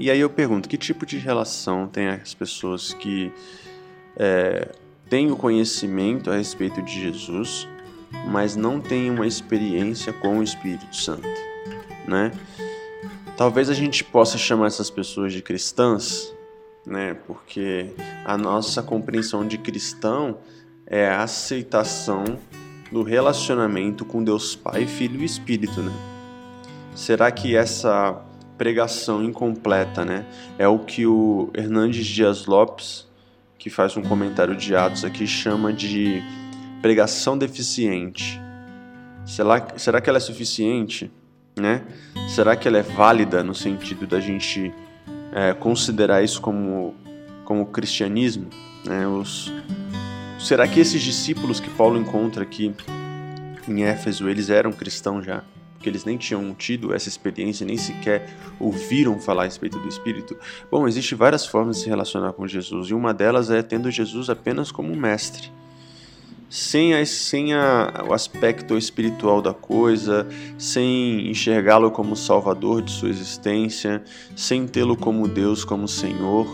E 0.00 0.10
aí 0.10 0.18
eu 0.18 0.28
pergunto, 0.28 0.68
que 0.68 0.76
tipo 0.76 1.06
de 1.06 1.18
relação 1.18 1.86
tem 1.86 2.08
as 2.08 2.34
pessoas 2.34 2.92
que 2.92 3.32
é, 4.16 4.72
têm 5.08 5.30
o 5.30 5.36
conhecimento 5.36 6.28
a 6.28 6.36
respeito 6.36 6.82
de 6.82 7.00
Jesus, 7.00 7.68
mas 8.26 8.56
não 8.56 8.80
têm 8.80 9.08
uma 9.08 9.28
experiência 9.28 10.12
com 10.12 10.40
o 10.40 10.42
Espírito 10.42 10.96
Santo, 10.96 11.28
né? 12.08 12.32
Talvez 13.36 13.68
a 13.68 13.74
gente 13.74 14.04
possa 14.04 14.38
chamar 14.38 14.68
essas 14.68 14.90
pessoas 14.90 15.32
de 15.32 15.42
cristãs, 15.42 16.32
né? 16.86 17.14
Porque 17.26 17.90
a 18.24 18.38
nossa 18.38 18.82
compreensão 18.82 19.46
de 19.46 19.58
cristão 19.58 20.38
é 20.86 21.08
a 21.08 21.22
aceitação 21.22 22.24
do 22.92 23.02
relacionamento 23.02 24.04
com 24.04 24.22
Deus 24.22 24.54
Pai, 24.54 24.86
Filho 24.86 25.20
e 25.20 25.24
Espírito, 25.24 25.82
né? 25.82 25.92
Será 26.94 27.30
que 27.32 27.56
essa 27.56 28.22
pregação 28.56 29.20
incompleta, 29.24 30.04
né, 30.04 30.24
é 30.56 30.68
o 30.68 30.78
que 30.78 31.04
o 31.04 31.50
Hernandes 31.54 32.06
Dias 32.06 32.46
Lopes, 32.46 33.04
que 33.58 33.68
faz 33.68 33.96
um 33.96 34.02
comentário 34.02 34.54
de 34.54 34.76
Atos 34.76 35.04
aqui, 35.04 35.26
chama 35.26 35.72
de 35.72 36.22
pregação 36.80 37.36
deficiente? 37.36 38.40
Será, 39.26 39.66
será 39.76 40.00
que 40.00 40.08
ela 40.08 40.18
é 40.18 40.20
suficiente? 40.20 41.10
Né? 41.56 41.82
Será 42.28 42.56
que 42.56 42.66
ela 42.66 42.78
é 42.78 42.82
válida 42.82 43.42
no 43.42 43.54
sentido 43.54 44.06
da 44.06 44.20
gente 44.20 44.72
é, 45.32 45.52
considerar 45.54 46.22
isso 46.22 46.40
como, 46.40 46.94
como 47.44 47.66
cristianismo? 47.66 48.48
Né? 48.84 49.06
Os, 49.06 49.52
será 50.38 50.66
que 50.66 50.80
esses 50.80 51.02
discípulos 51.02 51.60
que 51.60 51.70
Paulo 51.70 51.98
encontra 51.98 52.42
aqui 52.42 52.74
em 53.68 53.84
Éfeso, 53.84 54.28
eles 54.28 54.50
eram 54.50 54.72
cristãos 54.72 55.24
já? 55.24 55.42
Porque 55.74 55.88
eles 55.88 56.04
nem 56.04 56.16
tinham 56.16 56.54
tido 56.54 56.94
essa 56.94 57.08
experiência, 57.08 57.66
nem 57.66 57.76
sequer 57.76 58.34
ouviram 58.58 59.20
falar 59.20 59.42
a 59.42 59.44
respeito 59.44 59.78
do 59.78 59.88
Espírito. 59.88 60.36
Bom, 60.70 60.88
existem 60.88 61.16
várias 61.16 61.46
formas 61.46 61.76
de 61.76 61.82
se 61.82 61.88
relacionar 61.88 62.32
com 62.32 62.48
Jesus, 62.48 62.88
e 62.88 62.94
uma 62.94 63.12
delas 63.12 63.50
é 63.50 63.62
tendo 63.62 63.90
Jesus 63.90 64.30
apenas 64.30 64.72
como 64.72 64.96
mestre 64.96 65.52
sem, 66.54 66.94
a, 66.94 67.04
sem 67.04 67.52
a, 67.52 68.04
o 68.08 68.12
aspecto 68.12 68.78
espiritual 68.78 69.42
da 69.42 69.52
coisa, 69.52 70.24
sem 70.56 71.28
enxergá-lo 71.28 71.90
como 71.90 72.14
salvador 72.14 72.80
de 72.80 72.92
sua 72.92 73.08
existência, 73.08 74.00
sem 74.36 74.64
tê-lo 74.64 74.96
como 74.96 75.26
Deus, 75.26 75.64
como 75.64 75.88
Senhor. 75.88 76.46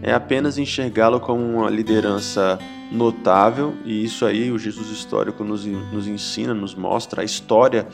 É 0.00 0.14
apenas 0.14 0.56
enxergá-lo 0.56 1.20
como 1.20 1.42
uma 1.44 1.68
liderança 1.68 2.58
notável, 2.90 3.74
e 3.84 4.02
isso 4.02 4.24
aí 4.24 4.50
o 4.50 4.58
Jesus 4.58 4.88
histórico 4.88 5.44
nos, 5.44 5.66
nos 5.66 6.08
ensina, 6.08 6.54
nos 6.54 6.74
mostra. 6.74 7.20
A 7.20 7.24
história 7.24 7.86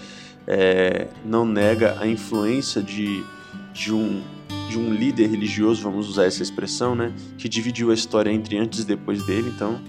é, 0.46 1.08
não 1.24 1.44
nega 1.44 1.96
a 1.98 2.06
influência 2.06 2.80
de, 2.80 3.24
de, 3.72 3.92
um, 3.92 4.22
de 4.70 4.78
um 4.78 4.94
líder 4.94 5.26
religioso, 5.30 5.82
vamos 5.82 6.08
usar 6.08 6.26
essa 6.26 6.44
expressão, 6.44 6.94
né, 6.94 7.12
que 7.36 7.48
dividiu 7.48 7.90
a 7.90 7.94
história 7.94 8.30
entre 8.30 8.56
antes 8.56 8.84
e 8.84 8.86
depois 8.86 9.26
dele. 9.26 9.52
Então, 9.52 9.80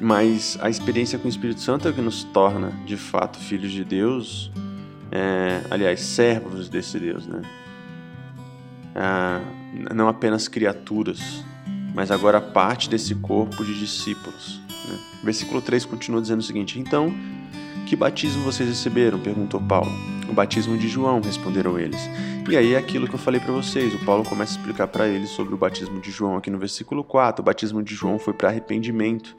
mas 0.00 0.58
a 0.62 0.70
experiência 0.70 1.18
com 1.18 1.26
o 1.26 1.28
Espírito 1.28 1.60
Santo 1.60 1.86
é 1.86 1.90
o 1.90 1.94
que 1.94 2.00
nos 2.00 2.24
torna, 2.24 2.72
de 2.86 2.96
fato, 2.96 3.38
filhos 3.38 3.70
de 3.70 3.84
Deus, 3.84 4.50
é, 5.12 5.62
aliás, 5.70 6.00
servos 6.00 6.68
desse 6.68 6.98
Deus, 6.98 7.26
né? 7.26 7.42
Ah, 8.94 9.40
não 9.94 10.08
apenas 10.08 10.48
criaturas, 10.48 11.44
mas 11.94 12.10
agora 12.10 12.40
parte 12.40 12.88
desse 12.88 13.14
corpo 13.14 13.64
de 13.64 13.78
discípulos. 13.78 14.60
Né? 14.88 14.98
Versículo 15.22 15.60
3 15.60 15.84
continua 15.84 16.20
dizendo 16.20 16.40
o 16.40 16.42
seguinte: 16.42 16.78
Então, 16.78 17.12
que 17.86 17.94
batismo 17.94 18.42
vocês 18.42 18.68
receberam? 18.68 19.18
perguntou 19.18 19.60
Paulo. 19.60 19.90
O 20.28 20.32
batismo 20.32 20.78
de 20.78 20.88
João, 20.88 21.20
responderam 21.20 21.78
eles. 21.78 22.00
E 22.48 22.56
aí 22.56 22.74
é 22.74 22.78
aquilo 22.78 23.08
que 23.08 23.14
eu 23.14 23.18
falei 23.18 23.40
para 23.40 23.52
vocês. 23.52 23.94
O 23.94 24.04
Paulo 24.04 24.24
começa 24.24 24.56
a 24.56 24.56
explicar 24.56 24.86
para 24.86 25.08
eles 25.08 25.30
sobre 25.30 25.54
o 25.54 25.56
batismo 25.56 26.00
de 26.00 26.10
João 26.10 26.36
aqui 26.36 26.50
no 26.50 26.58
versículo 26.58 27.02
4. 27.02 27.42
O 27.42 27.44
batismo 27.44 27.82
de 27.82 27.94
João 27.94 28.18
foi 28.18 28.32
para 28.32 28.48
arrependimento. 28.48 29.36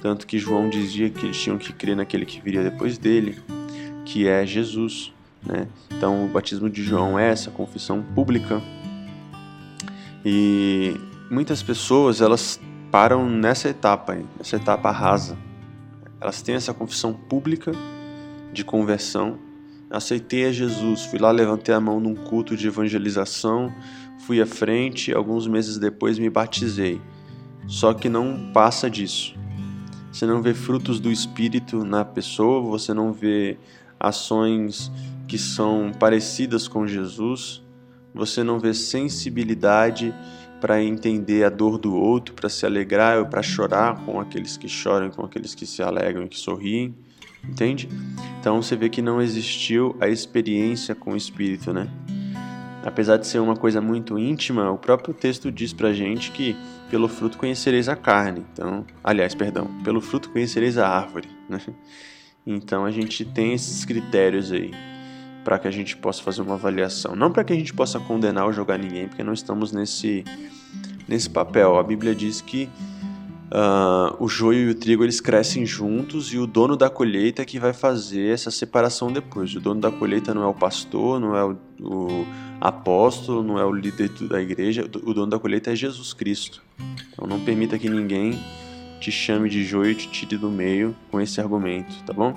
Tanto 0.00 0.26
que 0.26 0.38
João 0.38 0.68
dizia 0.68 1.10
que 1.10 1.26
eles 1.26 1.40
tinham 1.40 1.58
que 1.58 1.72
crer 1.72 1.96
naquele 1.96 2.24
que 2.24 2.40
viria 2.40 2.62
depois 2.62 2.96
dele, 2.98 3.38
que 4.04 4.28
é 4.28 4.46
Jesus. 4.46 5.12
Né? 5.44 5.66
Então, 5.90 6.24
o 6.24 6.28
batismo 6.28 6.70
de 6.70 6.82
João 6.82 7.18
é 7.18 7.28
essa 7.30 7.50
confissão 7.50 8.02
pública. 8.14 8.62
E 10.24 10.94
muitas 11.30 11.62
pessoas 11.62 12.20
elas 12.20 12.60
param 12.90 13.28
nessa 13.28 13.68
etapa, 13.68 14.16
nessa 14.38 14.56
etapa 14.56 14.90
rasa. 14.90 15.36
Elas 16.20 16.40
têm 16.42 16.54
essa 16.54 16.72
confissão 16.72 17.12
pública 17.12 17.72
de 18.52 18.64
conversão. 18.64 19.38
Aceitei 19.90 20.46
a 20.46 20.52
Jesus, 20.52 21.04
fui 21.04 21.18
lá, 21.18 21.30
levantei 21.30 21.74
a 21.74 21.80
mão 21.80 22.00
num 22.00 22.14
culto 22.14 22.56
de 22.56 22.66
evangelização, 22.66 23.72
fui 24.26 24.40
à 24.40 24.46
frente, 24.46 25.12
alguns 25.12 25.46
meses 25.46 25.78
depois 25.78 26.18
me 26.18 26.28
batizei. 26.30 27.00
Só 27.66 27.92
que 27.92 28.08
não 28.08 28.50
passa 28.52 28.90
disso 28.90 29.34
você 30.16 30.24
não 30.24 30.40
vê 30.40 30.54
frutos 30.54 30.98
do 30.98 31.12
Espírito 31.12 31.84
na 31.84 32.02
pessoa, 32.02 32.62
você 32.62 32.94
não 32.94 33.12
vê 33.12 33.58
ações 34.00 34.90
que 35.28 35.36
são 35.36 35.92
parecidas 35.92 36.66
com 36.66 36.86
Jesus, 36.86 37.62
você 38.14 38.42
não 38.42 38.58
vê 38.58 38.72
sensibilidade 38.72 40.14
para 40.58 40.82
entender 40.82 41.44
a 41.44 41.50
dor 41.50 41.76
do 41.76 41.94
outro, 41.94 42.32
para 42.32 42.48
se 42.48 42.64
alegrar 42.64 43.18
ou 43.18 43.26
para 43.26 43.42
chorar 43.42 44.06
com 44.06 44.18
aqueles 44.18 44.56
que 44.56 44.66
choram, 44.70 45.10
com 45.10 45.22
aqueles 45.22 45.54
que 45.54 45.66
se 45.66 45.82
alegram 45.82 46.24
e 46.24 46.28
que 46.30 46.38
sorriem, 46.38 46.94
entende? 47.44 47.86
Então 48.40 48.62
você 48.62 48.74
vê 48.74 48.88
que 48.88 49.02
não 49.02 49.20
existiu 49.20 49.94
a 50.00 50.08
experiência 50.08 50.94
com 50.94 51.12
o 51.12 51.16
Espírito, 51.16 51.74
né? 51.74 51.90
Apesar 52.82 53.18
de 53.18 53.26
ser 53.26 53.40
uma 53.40 53.54
coisa 53.54 53.82
muito 53.82 54.18
íntima, 54.18 54.70
o 54.70 54.78
próprio 54.78 55.12
texto 55.12 55.52
diz 55.52 55.74
pra 55.74 55.92
gente 55.92 56.30
que 56.30 56.56
pelo 56.90 57.08
fruto 57.08 57.38
conhecereis 57.38 57.88
a 57.88 57.96
carne. 57.96 58.44
Então, 58.52 58.84
aliás, 59.02 59.34
perdão, 59.34 59.66
pelo 59.82 60.00
fruto 60.00 60.30
conhecereis 60.30 60.78
a 60.78 60.88
árvore. 60.88 61.28
Né? 61.48 61.60
Então 62.46 62.84
a 62.84 62.90
gente 62.90 63.24
tem 63.24 63.52
esses 63.52 63.84
critérios 63.84 64.52
aí 64.52 64.70
para 65.44 65.58
que 65.58 65.68
a 65.68 65.70
gente 65.70 65.96
possa 65.96 66.22
fazer 66.22 66.42
uma 66.42 66.54
avaliação. 66.54 67.14
Não 67.14 67.30
para 67.30 67.44
que 67.44 67.52
a 67.52 67.56
gente 67.56 67.72
possa 67.72 68.00
condenar 68.00 68.46
ou 68.46 68.52
jogar 68.52 68.78
ninguém, 68.78 69.08
porque 69.08 69.22
não 69.22 69.32
estamos 69.32 69.72
nesse, 69.72 70.24
nesse 71.08 71.30
papel. 71.30 71.78
A 71.78 71.82
Bíblia 71.82 72.14
diz 72.14 72.40
que 72.40 72.68
uh, 73.46 74.16
o 74.18 74.28
joio 74.28 74.68
e 74.68 74.70
o 74.70 74.74
trigo 74.74 75.04
eles 75.04 75.20
crescem 75.20 75.64
juntos 75.64 76.32
e 76.32 76.38
o 76.38 76.46
dono 76.46 76.76
da 76.76 76.90
colheita 76.90 77.42
é 77.42 77.44
que 77.44 77.58
vai 77.58 77.72
fazer 77.72 78.32
essa 78.32 78.50
separação 78.50 79.12
depois. 79.12 79.54
O 79.54 79.60
dono 79.60 79.80
da 79.80 79.90
colheita 79.90 80.34
não 80.34 80.42
é 80.42 80.46
o 80.46 80.54
pastor, 80.54 81.20
não 81.20 81.36
é 81.36 81.44
o, 81.44 81.56
o 81.80 82.26
apóstolo, 82.60 83.42
não 83.42 83.58
é 83.58 83.64
o 83.64 83.72
líder 83.72 84.08
da 84.28 84.40
igreja, 84.40 84.84
o 84.84 85.14
dono 85.14 85.26
da 85.26 85.38
colheita 85.38 85.72
é 85.72 85.76
Jesus 85.76 86.12
Cristo. 86.12 86.62
Então 87.12 87.26
não 87.26 87.40
permita 87.40 87.78
que 87.78 87.88
ninguém 87.88 88.38
te 89.00 89.12
chame 89.12 89.48
de 89.48 89.64
joio 89.64 89.90
e 89.90 89.94
te 89.94 90.08
tire 90.08 90.36
do 90.36 90.50
meio 90.50 90.96
com 91.10 91.20
esse 91.20 91.40
argumento, 91.40 91.94
tá 92.04 92.12
bom? 92.12 92.34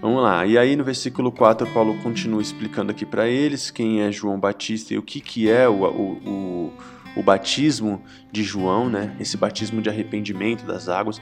Vamos 0.00 0.22
lá. 0.22 0.46
E 0.46 0.56
aí 0.56 0.76
no 0.76 0.84
versículo 0.84 1.32
4, 1.32 1.66
Paulo 1.72 1.96
continua 2.02 2.42
explicando 2.42 2.92
aqui 2.92 3.04
para 3.04 3.28
eles 3.28 3.70
quem 3.70 4.02
é 4.02 4.12
João 4.12 4.38
Batista 4.38 4.94
e 4.94 4.98
o 4.98 5.02
que, 5.02 5.20
que 5.20 5.50
é 5.50 5.68
o, 5.68 5.84
o, 5.84 6.12
o, 6.28 6.72
o 7.16 7.22
batismo 7.22 8.02
de 8.30 8.42
João, 8.42 8.88
né? 8.88 9.16
Esse 9.18 9.36
batismo 9.36 9.80
de 9.82 9.88
arrependimento 9.88 10.64
das 10.64 10.88
águas. 10.88 11.20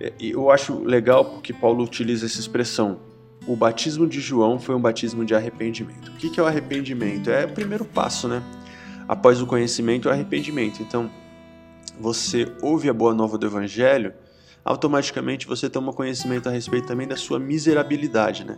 É, 0.00 0.12
eu 0.20 0.50
acho 0.50 0.82
legal 0.82 1.24
porque 1.24 1.52
Paulo 1.52 1.84
utiliza 1.84 2.26
essa 2.26 2.40
expressão. 2.40 3.00
O 3.46 3.56
batismo 3.56 4.06
de 4.06 4.20
João 4.20 4.58
foi 4.58 4.74
um 4.74 4.80
batismo 4.80 5.24
de 5.24 5.34
arrependimento. 5.34 6.12
O 6.12 6.14
que 6.14 6.38
é 6.38 6.42
o 6.42 6.46
arrependimento? 6.46 7.30
É 7.30 7.44
o 7.44 7.50
primeiro 7.50 7.84
passo, 7.84 8.28
né? 8.28 8.42
Após 9.08 9.40
o 9.40 9.46
conhecimento, 9.46 10.08
o 10.08 10.12
arrependimento. 10.12 10.80
Então, 10.80 11.10
você 11.98 12.50
ouve 12.62 12.88
a 12.88 12.92
boa 12.92 13.12
nova 13.12 13.36
do 13.36 13.46
Evangelho, 13.46 14.14
automaticamente 14.64 15.46
você 15.46 15.68
toma 15.68 15.92
conhecimento 15.92 16.48
a 16.48 16.52
respeito 16.52 16.86
também 16.86 17.06
da 17.06 17.16
sua 17.16 17.38
miserabilidade, 17.38 18.44
né? 18.44 18.56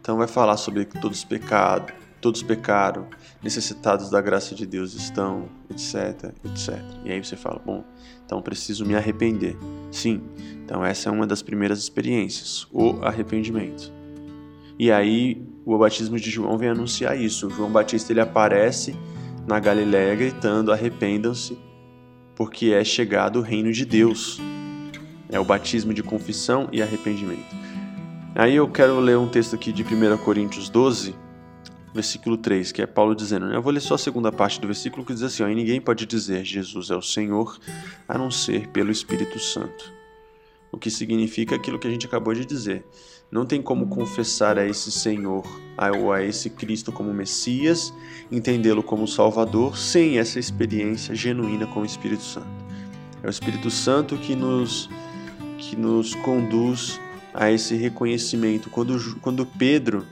Então 0.00 0.18
vai 0.18 0.28
falar 0.28 0.56
sobre 0.56 0.84
todos 0.84 1.24
pecados, 1.24 1.94
todos 2.24 2.42
pecaram, 2.42 3.06
necessitados 3.42 4.08
da 4.08 4.18
graça 4.18 4.54
de 4.54 4.64
Deus 4.64 4.94
estão, 4.94 5.46
etc, 5.70 6.32
etc. 6.42 6.82
E 7.04 7.12
aí 7.12 7.22
você 7.22 7.36
fala, 7.36 7.60
bom, 7.62 7.84
então 8.24 8.40
preciso 8.40 8.86
me 8.86 8.94
arrepender. 8.94 9.58
Sim, 9.92 10.22
então 10.64 10.82
essa 10.82 11.10
é 11.10 11.12
uma 11.12 11.26
das 11.26 11.42
primeiras 11.42 11.80
experiências, 11.80 12.66
o 12.72 12.98
arrependimento. 13.02 13.92
E 14.78 14.90
aí 14.90 15.46
o 15.66 15.76
batismo 15.76 16.18
de 16.18 16.30
João 16.30 16.56
vem 16.56 16.70
anunciar 16.70 17.20
isso. 17.20 17.50
João 17.50 17.70
Batista 17.70 18.10
ele 18.10 18.22
aparece 18.22 18.96
na 19.46 19.60
Galiléia 19.60 20.14
gritando: 20.14 20.72
arrependam-se, 20.72 21.58
porque 22.34 22.68
é 22.68 22.82
chegado 22.82 23.40
o 23.40 23.42
reino 23.42 23.70
de 23.70 23.84
Deus. 23.84 24.40
É 25.28 25.38
o 25.38 25.44
batismo 25.44 25.92
de 25.92 26.02
confissão 26.02 26.70
e 26.72 26.80
arrependimento. 26.80 27.54
Aí 28.34 28.56
eu 28.56 28.66
quero 28.66 28.98
ler 28.98 29.18
um 29.18 29.28
texto 29.28 29.54
aqui 29.54 29.70
de 29.72 29.82
1 29.82 30.16
Coríntios 30.24 30.70
12, 30.70 31.22
versículo 31.94 32.36
3, 32.36 32.72
que 32.72 32.82
é 32.82 32.86
Paulo 32.86 33.14
dizendo, 33.14 33.46
né? 33.46 33.56
eu 33.56 33.62
vou 33.62 33.72
ler 33.72 33.80
só 33.80 33.94
a 33.94 33.98
segunda 33.98 34.32
parte 34.32 34.60
do 34.60 34.66
versículo 34.66 35.06
que 35.06 35.14
diz 35.14 35.22
assim, 35.22 35.44
ó, 35.44 35.48
e 35.48 35.54
ninguém 35.54 35.80
pode 35.80 36.04
dizer 36.04 36.44
Jesus 36.44 36.90
é 36.90 36.96
o 36.96 37.00
Senhor, 37.00 37.56
a 38.08 38.18
não 38.18 38.32
ser 38.32 38.68
pelo 38.68 38.90
Espírito 38.90 39.38
Santo. 39.38 39.92
O 40.72 40.76
que 40.76 40.90
significa 40.90 41.54
aquilo 41.54 41.78
que 41.78 41.86
a 41.86 41.90
gente 41.90 42.04
acabou 42.04 42.34
de 42.34 42.44
dizer. 42.44 42.84
Não 43.30 43.46
tem 43.46 43.62
como 43.62 43.86
confessar 43.86 44.58
a 44.58 44.66
esse 44.66 44.90
Senhor 44.90 45.44
ou 46.00 46.12
a 46.12 46.20
esse 46.20 46.50
Cristo 46.50 46.90
como 46.90 47.14
Messias, 47.14 47.94
entendê-lo 48.30 48.82
como 48.82 49.06
Salvador, 49.06 49.78
sem 49.78 50.18
essa 50.18 50.40
experiência 50.40 51.14
genuína 51.14 51.66
com 51.68 51.82
o 51.82 51.84
Espírito 51.84 52.24
Santo. 52.24 52.48
É 53.22 53.28
o 53.28 53.30
Espírito 53.30 53.70
Santo 53.70 54.16
que 54.18 54.34
nos, 54.34 54.90
que 55.58 55.76
nos 55.76 56.12
conduz 56.16 57.00
a 57.32 57.52
esse 57.52 57.76
reconhecimento. 57.76 58.68
Quando, 58.68 59.20
quando 59.20 59.46
Pedro 59.46 60.04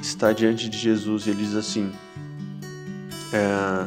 está 0.00 0.32
diante 0.32 0.68
de 0.68 0.78
Jesus 0.78 1.26
e 1.26 1.30
ele 1.30 1.42
diz 1.42 1.54
assim 1.54 1.92
é, 3.32 3.86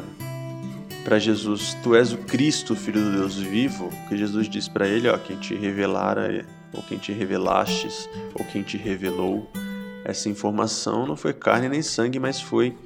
para 1.04 1.18
Jesus: 1.18 1.76
Tu 1.82 1.94
és 1.94 2.12
o 2.12 2.18
Cristo, 2.18 2.74
filho 2.74 3.00
do 3.00 3.12
Deus 3.12 3.36
vivo. 3.36 3.90
Que 4.08 4.16
Jesus 4.16 4.48
diz 4.48 4.68
para 4.68 4.86
ele: 4.86 5.08
ó, 5.08 5.18
Quem 5.18 5.36
te 5.36 5.54
revelara, 5.54 6.46
ou 6.72 6.82
quem 6.82 6.98
te 6.98 7.12
revelastes, 7.12 8.08
ou 8.34 8.44
quem 8.44 8.62
te 8.62 8.76
revelou 8.76 9.50
essa 10.04 10.28
informação 10.28 11.06
não 11.06 11.16
foi 11.16 11.32
carne 11.32 11.68
nem 11.68 11.82
sangue, 11.82 12.18
mas 12.18 12.40
foi 12.40 12.76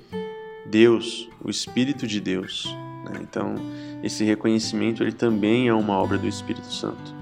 Deus, 0.66 1.28
o 1.42 1.48
Espírito 1.48 2.06
de 2.06 2.20
Deus. 2.20 2.66
Né? 3.04 3.20
Então, 3.22 3.54
esse 4.02 4.24
reconhecimento 4.24 5.02
ele 5.02 5.12
também 5.12 5.68
é 5.68 5.74
uma 5.74 5.96
obra 5.96 6.18
do 6.18 6.28
Espírito 6.28 6.72
Santo. 6.72 7.14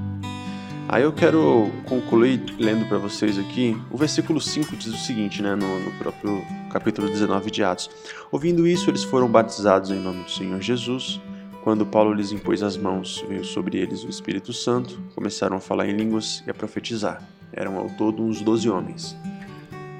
Aí 0.95 1.03
eu 1.03 1.13
quero 1.13 1.73
concluir 1.87 2.41
lendo 2.57 2.87
para 2.87 2.99
vocês 2.99 3.37
aqui, 3.37 3.77
o 3.91 3.97
versículo 3.97 4.41
5 4.41 4.77
diz 4.77 4.95
o 4.95 4.97
seguinte, 4.97 5.43
né, 5.43 5.57
no, 5.57 5.81
no, 5.81 5.91
próprio 5.99 6.41
capítulo 6.71 7.09
19 7.09 7.51
de 7.51 7.65
Atos. 7.65 7.91
Ouvindo 8.31 8.65
isso, 8.65 8.89
eles 8.91 9.03
foram 9.03 9.29
batizados 9.29 9.91
em 9.91 9.99
nome 9.99 10.23
do 10.23 10.31
Senhor 10.31 10.61
Jesus. 10.61 11.21
Quando 11.65 11.85
Paulo 11.85 12.15
lhes 12.15 12.31
impôs 12.31 12.63
as 12.63 12.77
mãos, 12.77 13.25
veio 13.29 13.45
sobre 13.45 13.77
eles 13.77 14.05
o 14.05 14.09
Espírito 14.09 14.53
Santo, 14.53 15.03
começaram 15.17 15.57
a 15.57 15.61
falar 15.61 15.89
em 15.89 15.97
línguas 15.97 16.45
e 16.47 16.51
a 16.51 16.55
profetizar. 16.55 17.21
Eram 17.53 17.77
ao 17.77 17.91
todo 17.91 18.23
uns 18.23 18.41
doze 18.41 18.71
homens. 18.71 19.17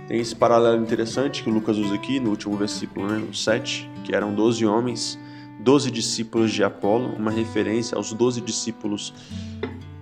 Tem 0.07 0.21
esse 0.21 0.37
paralelo 0.37 0.81
interessante 0.81 1.43
que 1.43 1.51
o 1.51 1.53
Lucas 1.53 1.77
usa 1.77 1.97
aqui 1.97 2.21
no 2.21 2.31
último 2.31 2.57
versículo, 2.57 3.09
né, 3.09 3.19
no 3.19 3.35
7, 3.35 3.91
que 4.05 4.15
eram 4.15 4.33
doze 4.33 4.65
homens, 4.65 5.19
doze 5.59 5.91
discípulos 5.91 6.53
de 6.53 6.63
Apolo, 6.63 7.09
uma 7.17 7.33
referência 7.33 7.97
aos 7.97 8.13
doze 8.13 8.41
discípulos 8.41 9.13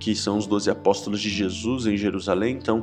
que 0.03 0.17
são 0.17 0.37
os 0.37 0.49
doze 0.49 0.69
apóstolos 0.69 1.21
de 1.21 1.31
Jesus 1.31 1.87
em 1.87 1.97
Jerusalém. 1.97 2.57
Então, 2.61 2.83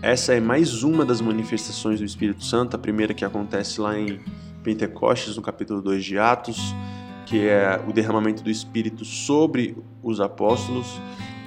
essa 0.00 0.32
é 0.32 0.40
mais 0.40 0.84
uma 0.84 1.04
das 1.04 1.20
manifestações 1.20 1.98
do 1.98 2.06
Espírito 2.06 2.44
Santo, 2.44 2.76
a 2.76 2.78
primeira 2.78 3.12
que 3.12 3.24
acontece 3.24 3.80
lá 3.80 3.98
em 3.98 4.20
Pentecostes, 4.62 5.34
no 5.34 5.42
capítulo 5.42 5.82
2 5.82 6.04
de 6.04 6.18
Atos, 6.18 6.72
que 7.26 7.48
é 7.48 7.82
o 7.88 7.92
derramamento 7.92 8.44
do 8.44 8.50
Espírito 8.50 9.04
sobre 9.04 9.76
os 10.04 10.20
apóstolos, 10.20 10.86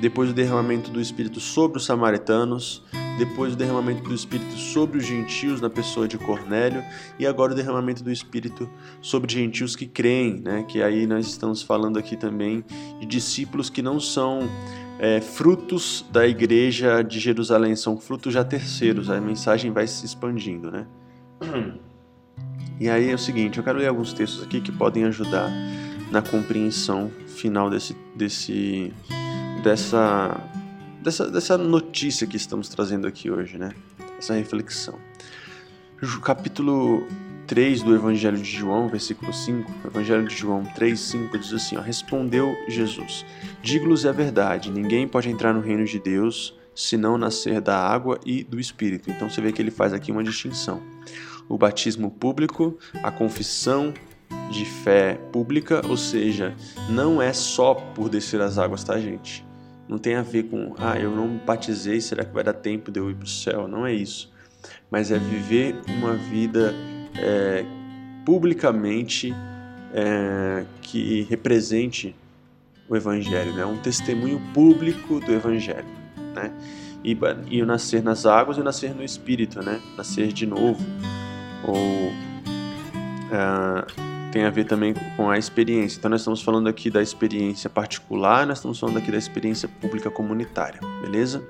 depois 0.02 0.32
o 0.32 0.34
derramamento 0.34 0.92
do 0.92 1.00
Espírito 1.00 1.40
sobre 1.40 1.78
os 1.78 1.86
samaritanos, 1.86 2.84
depois 3.18 3.54
o 3.54 3.56
derramamento 3.56 4.04
do 4.04 4.14
Espírito 4.14 4.58
sobre 4.58 4.98
os 4.98 5.06
gentios 5.06 5.62
na 5.62 5.70
pessoa 5.70 6.10
de 6.10 6.18
Cornélio 6.18 6.84
e 7.18 7.26
agora 7.26 7.54
o 7.54 7.56
derramamento 7.56 8.04
do 8.04 8.12
Espírito 8.12 8.70
sobre 9.02 9.32
gentios 9.32 9.78
que 9.78 9.86
creem, 9.86 10.42
né? 10.42 10.66
Que 10.68 10.84
aí 10.84 11.08
nós 11.08 11.26
estamos 11.26 11.62
falando 11.62 11.98
aqui 11.98 12.18
também 12.18 12.66
de 13.00 13.06
discípulos 13.06 13.70
que 13.70 13.82
não 13.82 14.02
são 14.02 14.50
é, 15.00 15.20
frutos 15.20 16.06
da 16.12 16.28
igreja 16.28 17.02
de 17.02 17.20
Jerusalém, 17.20 17.76
são 17.76 17.98
frutos 17.98 18.34
já 18.34 18.44
terceiros, 18.44 19.10
a 19.10 19.20
mensagem 19.20 19.72
vai 19.72 19.88
se 19.88 20.06
expandindo, 20.06 20.72
né? 20.72 20.88
E 22.78 22.90
aí 22.90 23.10
é 23.10 23.14
o 23.14 23.18
seguinte, 23.18 23.58
eu 23.58 23.64
quero 23.64 23.80
ler 23.80 23.88
alguns 23.88 24.12
textos 24.12 24.44
aqui 24.44 24.60
que 24.60 24.70
podem 24.70 25.06
ajudar 25.06 25.50
na 26.12 26.22
compreensão 26.22 27.10
final 27.26 27.70
desse, 27.70 27.96
desse, 28.14 28.92
dessa, 29.64 30.38
dessa, 31.02 31.32
dessa 31.32 31.58
notícia 31.58 32.28
que 32.28 32.36
estamos 32.36 32.68
trazendo 32.68 33.08
aqui 33.08 33.32
hoje, 33.32 33.58
né? 33.58 33.72
Essa 34.18 34.34
reflexão. 34.34 35.00
Capítulo 36.22 37.08
3 37.48 37.84
do 37.84 37.94
Evangelho 37.94 38.38
de 38.38 38.50
João, 38.50 38.88
versículo 38.88 39.32
5, 39.32 39.72
Evangelho 39.86 40.28
de 40.28 40.36
João 40.36 40.64
3, 40.64 41.00
5 41.00 41.38
diz 41.38 41.54
assim: 41.54 41.78
ó, 41.78 41.82
Respondeu 41.82 42.56
Jesus: 42.68 43.26
Digo-lhes 43.62 44.06
a 44.06 44.12
verdade, 44.12 44.72
ninguém 44.72 45.08
pode 45.08 45.30
entrar 45.30 45.54
no 45.54 45.62
reino 45.62 45.86
de 45.86 46.00
Deus 46.00 46.58
se 46.74 46.98
não 46.98 47.18
nascer 47.18 47.62
da 47.62 47.78
água 47.78 48.20
e 48.26 48.44
do 48.44 48.60
Espírito. 48.60 49.10
Então 49.10 49.30
você 49.30 49.42
vê 49.42 49.52
que 49.52 49.62
ele 49.62 49.72
faz 49.72 49.94
aqui 49.94 50.12
uma 50.12 50.24
distinção. 50.24 50.82
O 51.48 51.58
batismo 51.58 52.10
público, 52.10 52.78
a 53.04 53.12
confissão 53.12 53.94
de 54.50 54.66
fé 54.66 55.14
pública, 55.32 55.82
ou 55.88 55.96
seja, 55.96 56.56
não 56.90 57.22
é 57.22 57.32
só 57.32 57.76
por 57.76 58.10
descer 58.10 58.42
as 58.42 58.58
águas, 58.58 58.84
tá, 58.84 59.00
gente? 59.00 59.46
Não 59.88 60.00
tem 60.00 60.16
a 60.16 60.24
ver 60.24 60.44
com, 60.44 60.74
ah, 60.80 61.00
eu 61.00 61.12
não 61.12 61.38
batizei, 61.38 62.02
será 62.02 62.26
que 62.26 62.34
vai 62.34 62.44
dar 62.44 62.54
tempo 62.54 62.92
de 62.92 63.00
eu 63.00 63.10
ir 63.12 63.16
para 63.16 63.26
o 63.26 63.30
céu? 63.30 63.68
Não 63.68 63.86
é 63.86 63.94
isso. 63.94 64.34
Mas 64.90 65.12
é 65.12 65.20
viver 65.20 65.76
uma 65.88 66.14
vida 66.14 66.74
é, 67.20 67.66
publicamente 68.26 69.34
é, 69.94 70.66
que 70.82 71.24
represente 71.30 72.16
o 72.90 72.96
Evangelho, 72.96 73.54
né? 73.54 73.66
um 73.66 73.78
testemunho 73.78 74.42
público 74.54 75.20
do 75.20 75.32
Evangelho. 75.32 75.86
Né? 76.34 76.52
E, 77.04 77.18
e 77.50 77.62
o 77.62 77.66
nascer 77.66 78.04
nas 78.04 78.26
águas 78.26 78.58
e 78.58 78.62
o 78.62 78.64
nascer 78.64 78.94
no 78.94 79.04
Espírito, 79.04 79.62
né? 79.64 79.80
nascer 79.98 80.32
de 80.32 80.46
novo. 80.46 80.84
Ou 81.68 82.12
é, 83.32 84.06
tem 84.32 84.44
a 84.44 84.50
ver 84.50 84.66
também 84.66 84.94
com 85.16 85.30
a 85.30 85.38
experiência. 85.38 85.98
Então, 85.98 86.10
nós 86.10 86.22
estamos 86.22 86.42
falando 86.42 86.68
aqui 86.68 86.90
da 86.90 87.02
experiência 87.02 87.70
particular, 87.70 88.46
nós 88.46 88.58
estamos 88.58 88.78
falando 88.78 88.98
aqui 88.98 89.12
da 89.12 89.18
experiência 89.18 89.68
pública 89.68 90.12
comunitária, 90.12 90.80
beleza? 91.02 91.42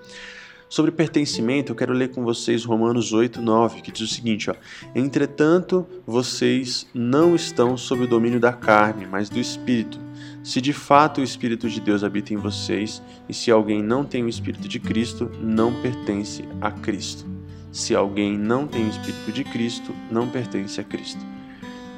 Sobre 0.75 0.91
pertencimento, 0.91 1.71
eu 1.71 1.75
quero 1.77 1.93
ler 1.93 2.11
com 2.11 2.21
vocês 2.21 2.65
Romanos 2.65 3.13
8, 3.13 3.41
9, 3.41 3.81
que 3.81 3.93
diz 3.93 4.11
o 4.11 4.13
seguinte: 4.13 4.49
ó, 4.49 4.55
Entretanto, 4.93 5.87
vocês 6.05 6.85
não 6.93 7.33
estão 7.33 7.77
sob 7.77 8.03
o 8.03 8.07
domínio 8.09 8.41
da 8.41 8.51
carne, 8.51 9.07
mas 9.09 9.29
do 9.29 9.39
Espírito. 9.39 9.97
Se 10.43 10.59
de 10.59 10.73
fato 10.73 11.21
o 11.21 11.23
Espírito 11.23 11.69
de 11.69 11.79
Deus 11.79 12.03
habita 12.03 12.33
em 12.33 12.35
vocês, 12.35 13.01
e 13.29 13.33
se 13.33 13.49
alguém 13.49 13.81
não 13.81 14.03
tem 14.03 14.25
o 14.25 14.27
Espírito 14.27 14.67
de 14.67 14.77
Cristo, 14.77 15.31
não 15.39 15.73
pertence 15.81 16.43
a 16.59 16.69
Cristo. 16.69 17.25
Se 17.71 17.95
alguém 17.95 18.37
não 18.37 18.67
tem 18.67 18.85
o 18.85 18.89
Espírito 18.89 19.31
de 19.31 19.45
Cristo, 19.45 19.95
não 20.11 20.27
pertence 20.27 20.81
a 20.81 20.83
Cristo. 20.83 21.25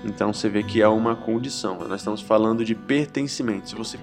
Então 0.06 0.32
você 0.32 0.48
vê 0.50 0.62
que 0.62 0.84
há 0.84 0.92
uma 0.92 1.16
condição. 1.16 1.80
Nós 1.80 2.02
estamos 2.02 2.22
falando 2.22 2.63
de 2.63 2.76
pertencimento. 2.76 3.70
Se 3.70 3.76
você 3.76 3.98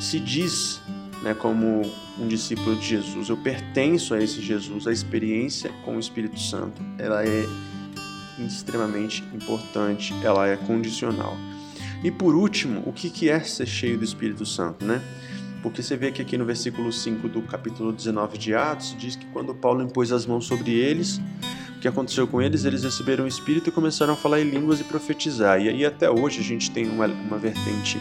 se 0.00 0.18
diz 0.18 0.80
né, 1.22 1.34
como 1.34 1.82
um 2.18 2.28
discípulo 2.28 2.76
de 2.76 2.86
Jesus, 2.86 3.28
eu 3.28 3.36
pertenço 3.36 4.14
a 4.14 4.22
esse 4.22 4.40
Jesus, 4.40 4.86
a 4.86 4.92
experiência 4.92 5.70
com 5.84 5.96
o 5.96 6.00
Espírito 6.00 6.38
Santo, 6.38 6.82
ela 6.98 7.24
é 7.24 7.46
extremamente 8.38 9.22
importante, 9.34 10.14
ela 10.22 10.46
é 10.46 10.56
condicional. 10.56 11.36
E 12.02 12.10
por 12.10 12.34
último, 12.34 12.82
o 12.84 12.92
que 12.92 13.28
é 13.28 13.40
ser 13.40 13.66
cheio 13.66 13.96
do 13.96 14.04
Espírito 14.04 14.44
Santo, 14.44 14.84
né? 14.84 15.00
Porque 15.62 15.80
você 15.80 15.96
vê 15.96 16.10
que 16.10 16.20
aqui 16.20 16.36
no 16.36 16.44
versículo 16.44 16.92
5 16.92 17.28
do 17.28 17.42
capítulo 17.42 17.92
19 17.92 18.36
de 18.36 18.52
Atos, 18.52 18.96
diz 18.98 19.14
que 19.14 19.24
quando 19.26 19.54
Paulo 19.54 19.82
impôs 19.82 20.10
as 20.10 20.26
mãos 20.26 20.44
sobre 20.44 20.72
eles, 20.72 21.20
o 21.76 21.80
que 21.80 21.86
aconteceu 21.86 22.26
com 22.26 22.42
eles? 22.42 22.64
Eles 22.64 22.82
receberam 22.82 23.24
o 23.24 23.28
Espírito 23.28 23.68
e 23.68 23.72
começaram 23.72 24.14
a 24.14 24.16
falar 24.16 24.40
em 24.40 24.50
línguas 24.50 24.80
e 24.80 24.84
profetizar. 24.84 25.60
E 25.60 25.68
aí 25.68 25.86
até 25.86 26.10
hoje 26.10 26.40
a 26.40 26.42
gente 26.42 26.70
tem 26.72 26.88
uma, 26.88 27.06
uma 27.06 27.38
vertente 27.38 27.98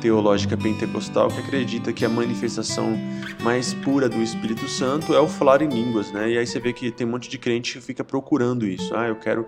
teológica 0.00 0.56
pentecostal 0.56 1.28
que 1.28 1.40
acredita 1.40 1.92
que 1.92 2.04
a 2.04 2.08
manifestação 2.08 2.96
mais 3.42 3.74
pura 3.74 4.08
do 4.08 4.22
Espírito 4.22 4.68
Santo 4.68 5.14
é 5.14 5.20
o 5.20 5.28
falar 5.28 5.62
em 5.62 5.68
línguas, 5.68 6.10
né? 6.12 6.30
E 6.30 6.38
aí 6.38 6.46
você 6.46 6.58
vê 6.58 6.72
que 6.72 6.90
tem 6.90 7.06
um 7.06 7.10
monte 7.10 7.28
de 7.28 7.38
crente 7.38 7.74
que 7.74 7.80
fica 7.80 8.04
procurando 8.04 8.66
isso. 8.66 8.94
Ah, 8.94 9.08
eu 9.08 9.16
quero 9.16 9.46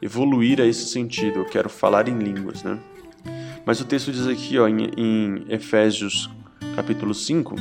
evoluir 0.00 0.60
a 0.60 0.66
esse 0.66 0.88
sentido, 0.88 1.40
eu 1.40 1.44
quero 1.44 1.68
falar 1.68 2.08
em 2.08 2.18
línguas, 2.18 2.62
né? 2.62 2.78
Mas 3.64 3.80
o 3.80 3.84
texto 3.84 4.10
diz 4.12 4.26
aqui, 4.26 4.58
ó, 4.58 4.66
em, 4.68 4.90
em 4.96 5.44
Efésios 5.48 6.30
capítulo 6.74 7.14
5, 7.14 7.56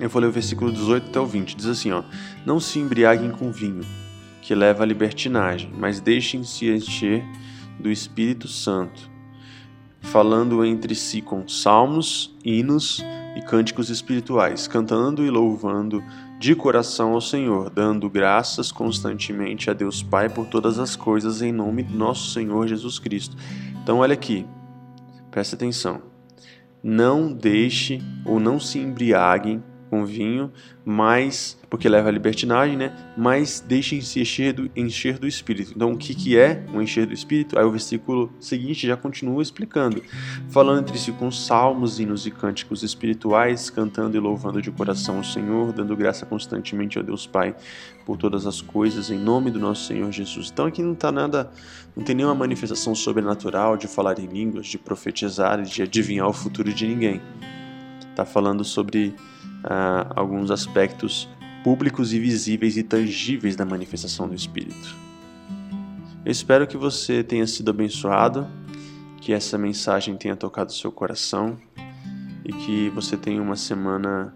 eu 0.00 0.08
vou 0.08 0.22
ler 0.22 0.28
o 0.28 0.32
versículo 0.32 0.72
18 0.72 1.08
até 1.08 1.20
o 1.20 1.26
20, 1.26 1.56
diz 1.56 1.66
assim, 1.66 1.92
ó: 1.92 2.02
Não 2.46 2.60
se 2.60 2.78
embriaguem 2.78 3.30
com 3.30 3.50
vinho, 3.50 3.84
que 4.40 4.54
leva 4.54 4.82
à 4.82 4.86
libertinagem, 4.86 5.70
mas 5.76 6.00
deixem-se 6.00 6.70
encher 6.70 7.24
do 7.78 7.90
Espírito 7.90 8.48
Santo 8.48 9.17
falando 10.08 10.64
entre 10.64 10.94
si 10.94 11.20
com 11.20 11.46
salmos, 11.46 12.34
hinos 12.44 13.04
e 13.36 13.42
cânticos 13.42 13.90
espirituais, 13.90 14.66
cantando 14.66 15.24
e 15.24 15.30
louvando 15.30 16.02
de 16.38 16.54
coração 16.54 17.12
ao 17.12 17.20
Senhor, 17.20 17.68
dando 17.68 18.08
graças 18.08 18.72
constantemente 18.72 19.68
a 19.70 19.74
Deus 19.74 20.02
Pai 20.02 20.28
por 20.28 20.46
todas 20.46 20.78
as 20.78 20.96
coisas 20.96 21.42
em 21.42 21.52
nome 21.52 21.82
do 21.82 21.96
nosso 21.96 22.30
Senhor 22.30 22.66
Jesus 22.66 22.98
Cristo. 22.98 23.36
Então, 23.82 23.98
olha 23.98 24.14
aqui, 24.14 24.46
presta 25.30 25.56
atenção. 25.56 26.00
Não 26.82 27.32
deixe 27.32 28.00
ou 28.24 28.40
não 28.40 28.58
se 28.58 28.78
embriaguem 28.78 29.62
com 29.88 30.04
vinho, 30.04 30.52
mas 30.84 31.58
porque 31.68 31.88
leva 31.88 32.08
à 32.08 32.12
libertinagem, 32.12 32.76
né? 32.76 32.96
Mas 33.16 33.60
deixem-se 33.60 34.20
encher 34.20 34.54
do, 34.54 34.70
encher 34.74 35.18
do 35.18 35.26
Espírito. 35.26 35.72
Então, 35.76 35.92
o 35.92 35.98
que, 35.98 36.14
que 36.14 36.38
é 36.38 36.64
o 36.72 36.80
encher 36.80 37.06
do 37.06 37.12
Espírito? 37.12 37.58
Aí 37.58 37.64
o 37.64 37.70
versículo 37.70 38.32
seguinte 38.40 38.86
já 38.86 38.96
continua 38.96 39.42
explicando, 39.42 40.02
falando 40.48 40.80
entre 40.80 40.98
si 40.98 41.12
com 41.12 41.30
salmos, 41.30 42.00
hinos 42.00 42.26
e 42.26 42.30
cânticos 42.30 42.82
espirituais, 42.82 43.68
cantando 43.68 44.16
e 44.16 44.20
louvando 44.20 44.62
de 44.62 44.70
coração 44.70 45.20
o 45.20 45.24
Senhor, 45.24 45.72
dando 45.72 45.96
graça 45.96 46.24
constantemente 46.24 46.96
ao 46.96 47.04
Deus 47.04 47.26
Pai 47.26 47.54
por 48.06 48.16
todas 48.16 48.46
as 48.46 48.62
coisas, 48.62 49.10
em 49.10 49.18
nome 49.18 49.50
do 49.50 49.58
nosso 49.58 49.84
Senhor 49.84 50.10
Jesus. 50.10 50.50
Então, 50.50 50.64
aqui 50.66 50.82
não 50.82 50.94
está 50.94 51.12
nada, 51.12 51.50
não 51.94 52.02
tem 52.02 52.14
nenhuma 52.14 52.34
manifestação 52.34 52.94
sobrenatural 52.94 53.76
de 53.76 53.86
falar 53.86 54.18
em 54.18 54.26
línguas, 54.26 54.66
de 54.66 54.78
profetizar, 54.78 55.60
de 55.60 55.82
adivinhar 55.82 56.26
o 56.26 56.32
futuro 56.32 56.72
de 56.72 56.86
ninguém. 56.86 57.20
Está 58.10 58.24
falando 58.24 58.64
sobre 58.64 59.14
uh, 59.64 60.12
alguns 60.14 60.50
aspectos 60.50 61.28
públicos 61.62 62.12
e 62.12 62.18
visíveis 62.18 62.76
e 62.76 62.82
tangíveis 62.82 63.56
da 63.56 63.64
manifestação 63.64 64.28
do 64.28 64.34
Espírito. 64.34 64.96
Eu 66.24 66.32
espero 66.32 66.66
que 66.66 66.76
você 66.76 67.22
tenha 67.22 67.46
sido 67.46 67.70
abençoado, 67.70 68.46
que 69.20 69.32
essa 69.32 69.58
mensagem 69.58 70.16
tenha 70.16 70.36
tocado 70.36 70.72
seu 70.72 70.92
coração 70.92 71.58
e 72.44 72.52
que 72.52 72.90
você 72.90 73.16
tenha 73.16 73.42
uma 73.42 73.56
semana, 73.56 74.34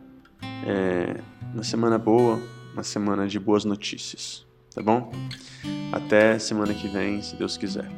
é, 0.66 1.20
uma 1.52 1.62
semana 1.62 1.98
boa, 1.98 2.40
uma 2.72 2.82
semana 2.82 3.26
de 3.26 3.38
boas 3.38 3.64
notícias, 3.64 4.46
tá 4.74 4.82
bom? 4.82 5.10
Até 5.92 6.38
semana 6.38 6.72
que 6.74 6.88
vem, 6.88 7.20
se 7.22 7.36
Deus 7.36 7.56
quiser. 7.56 7.90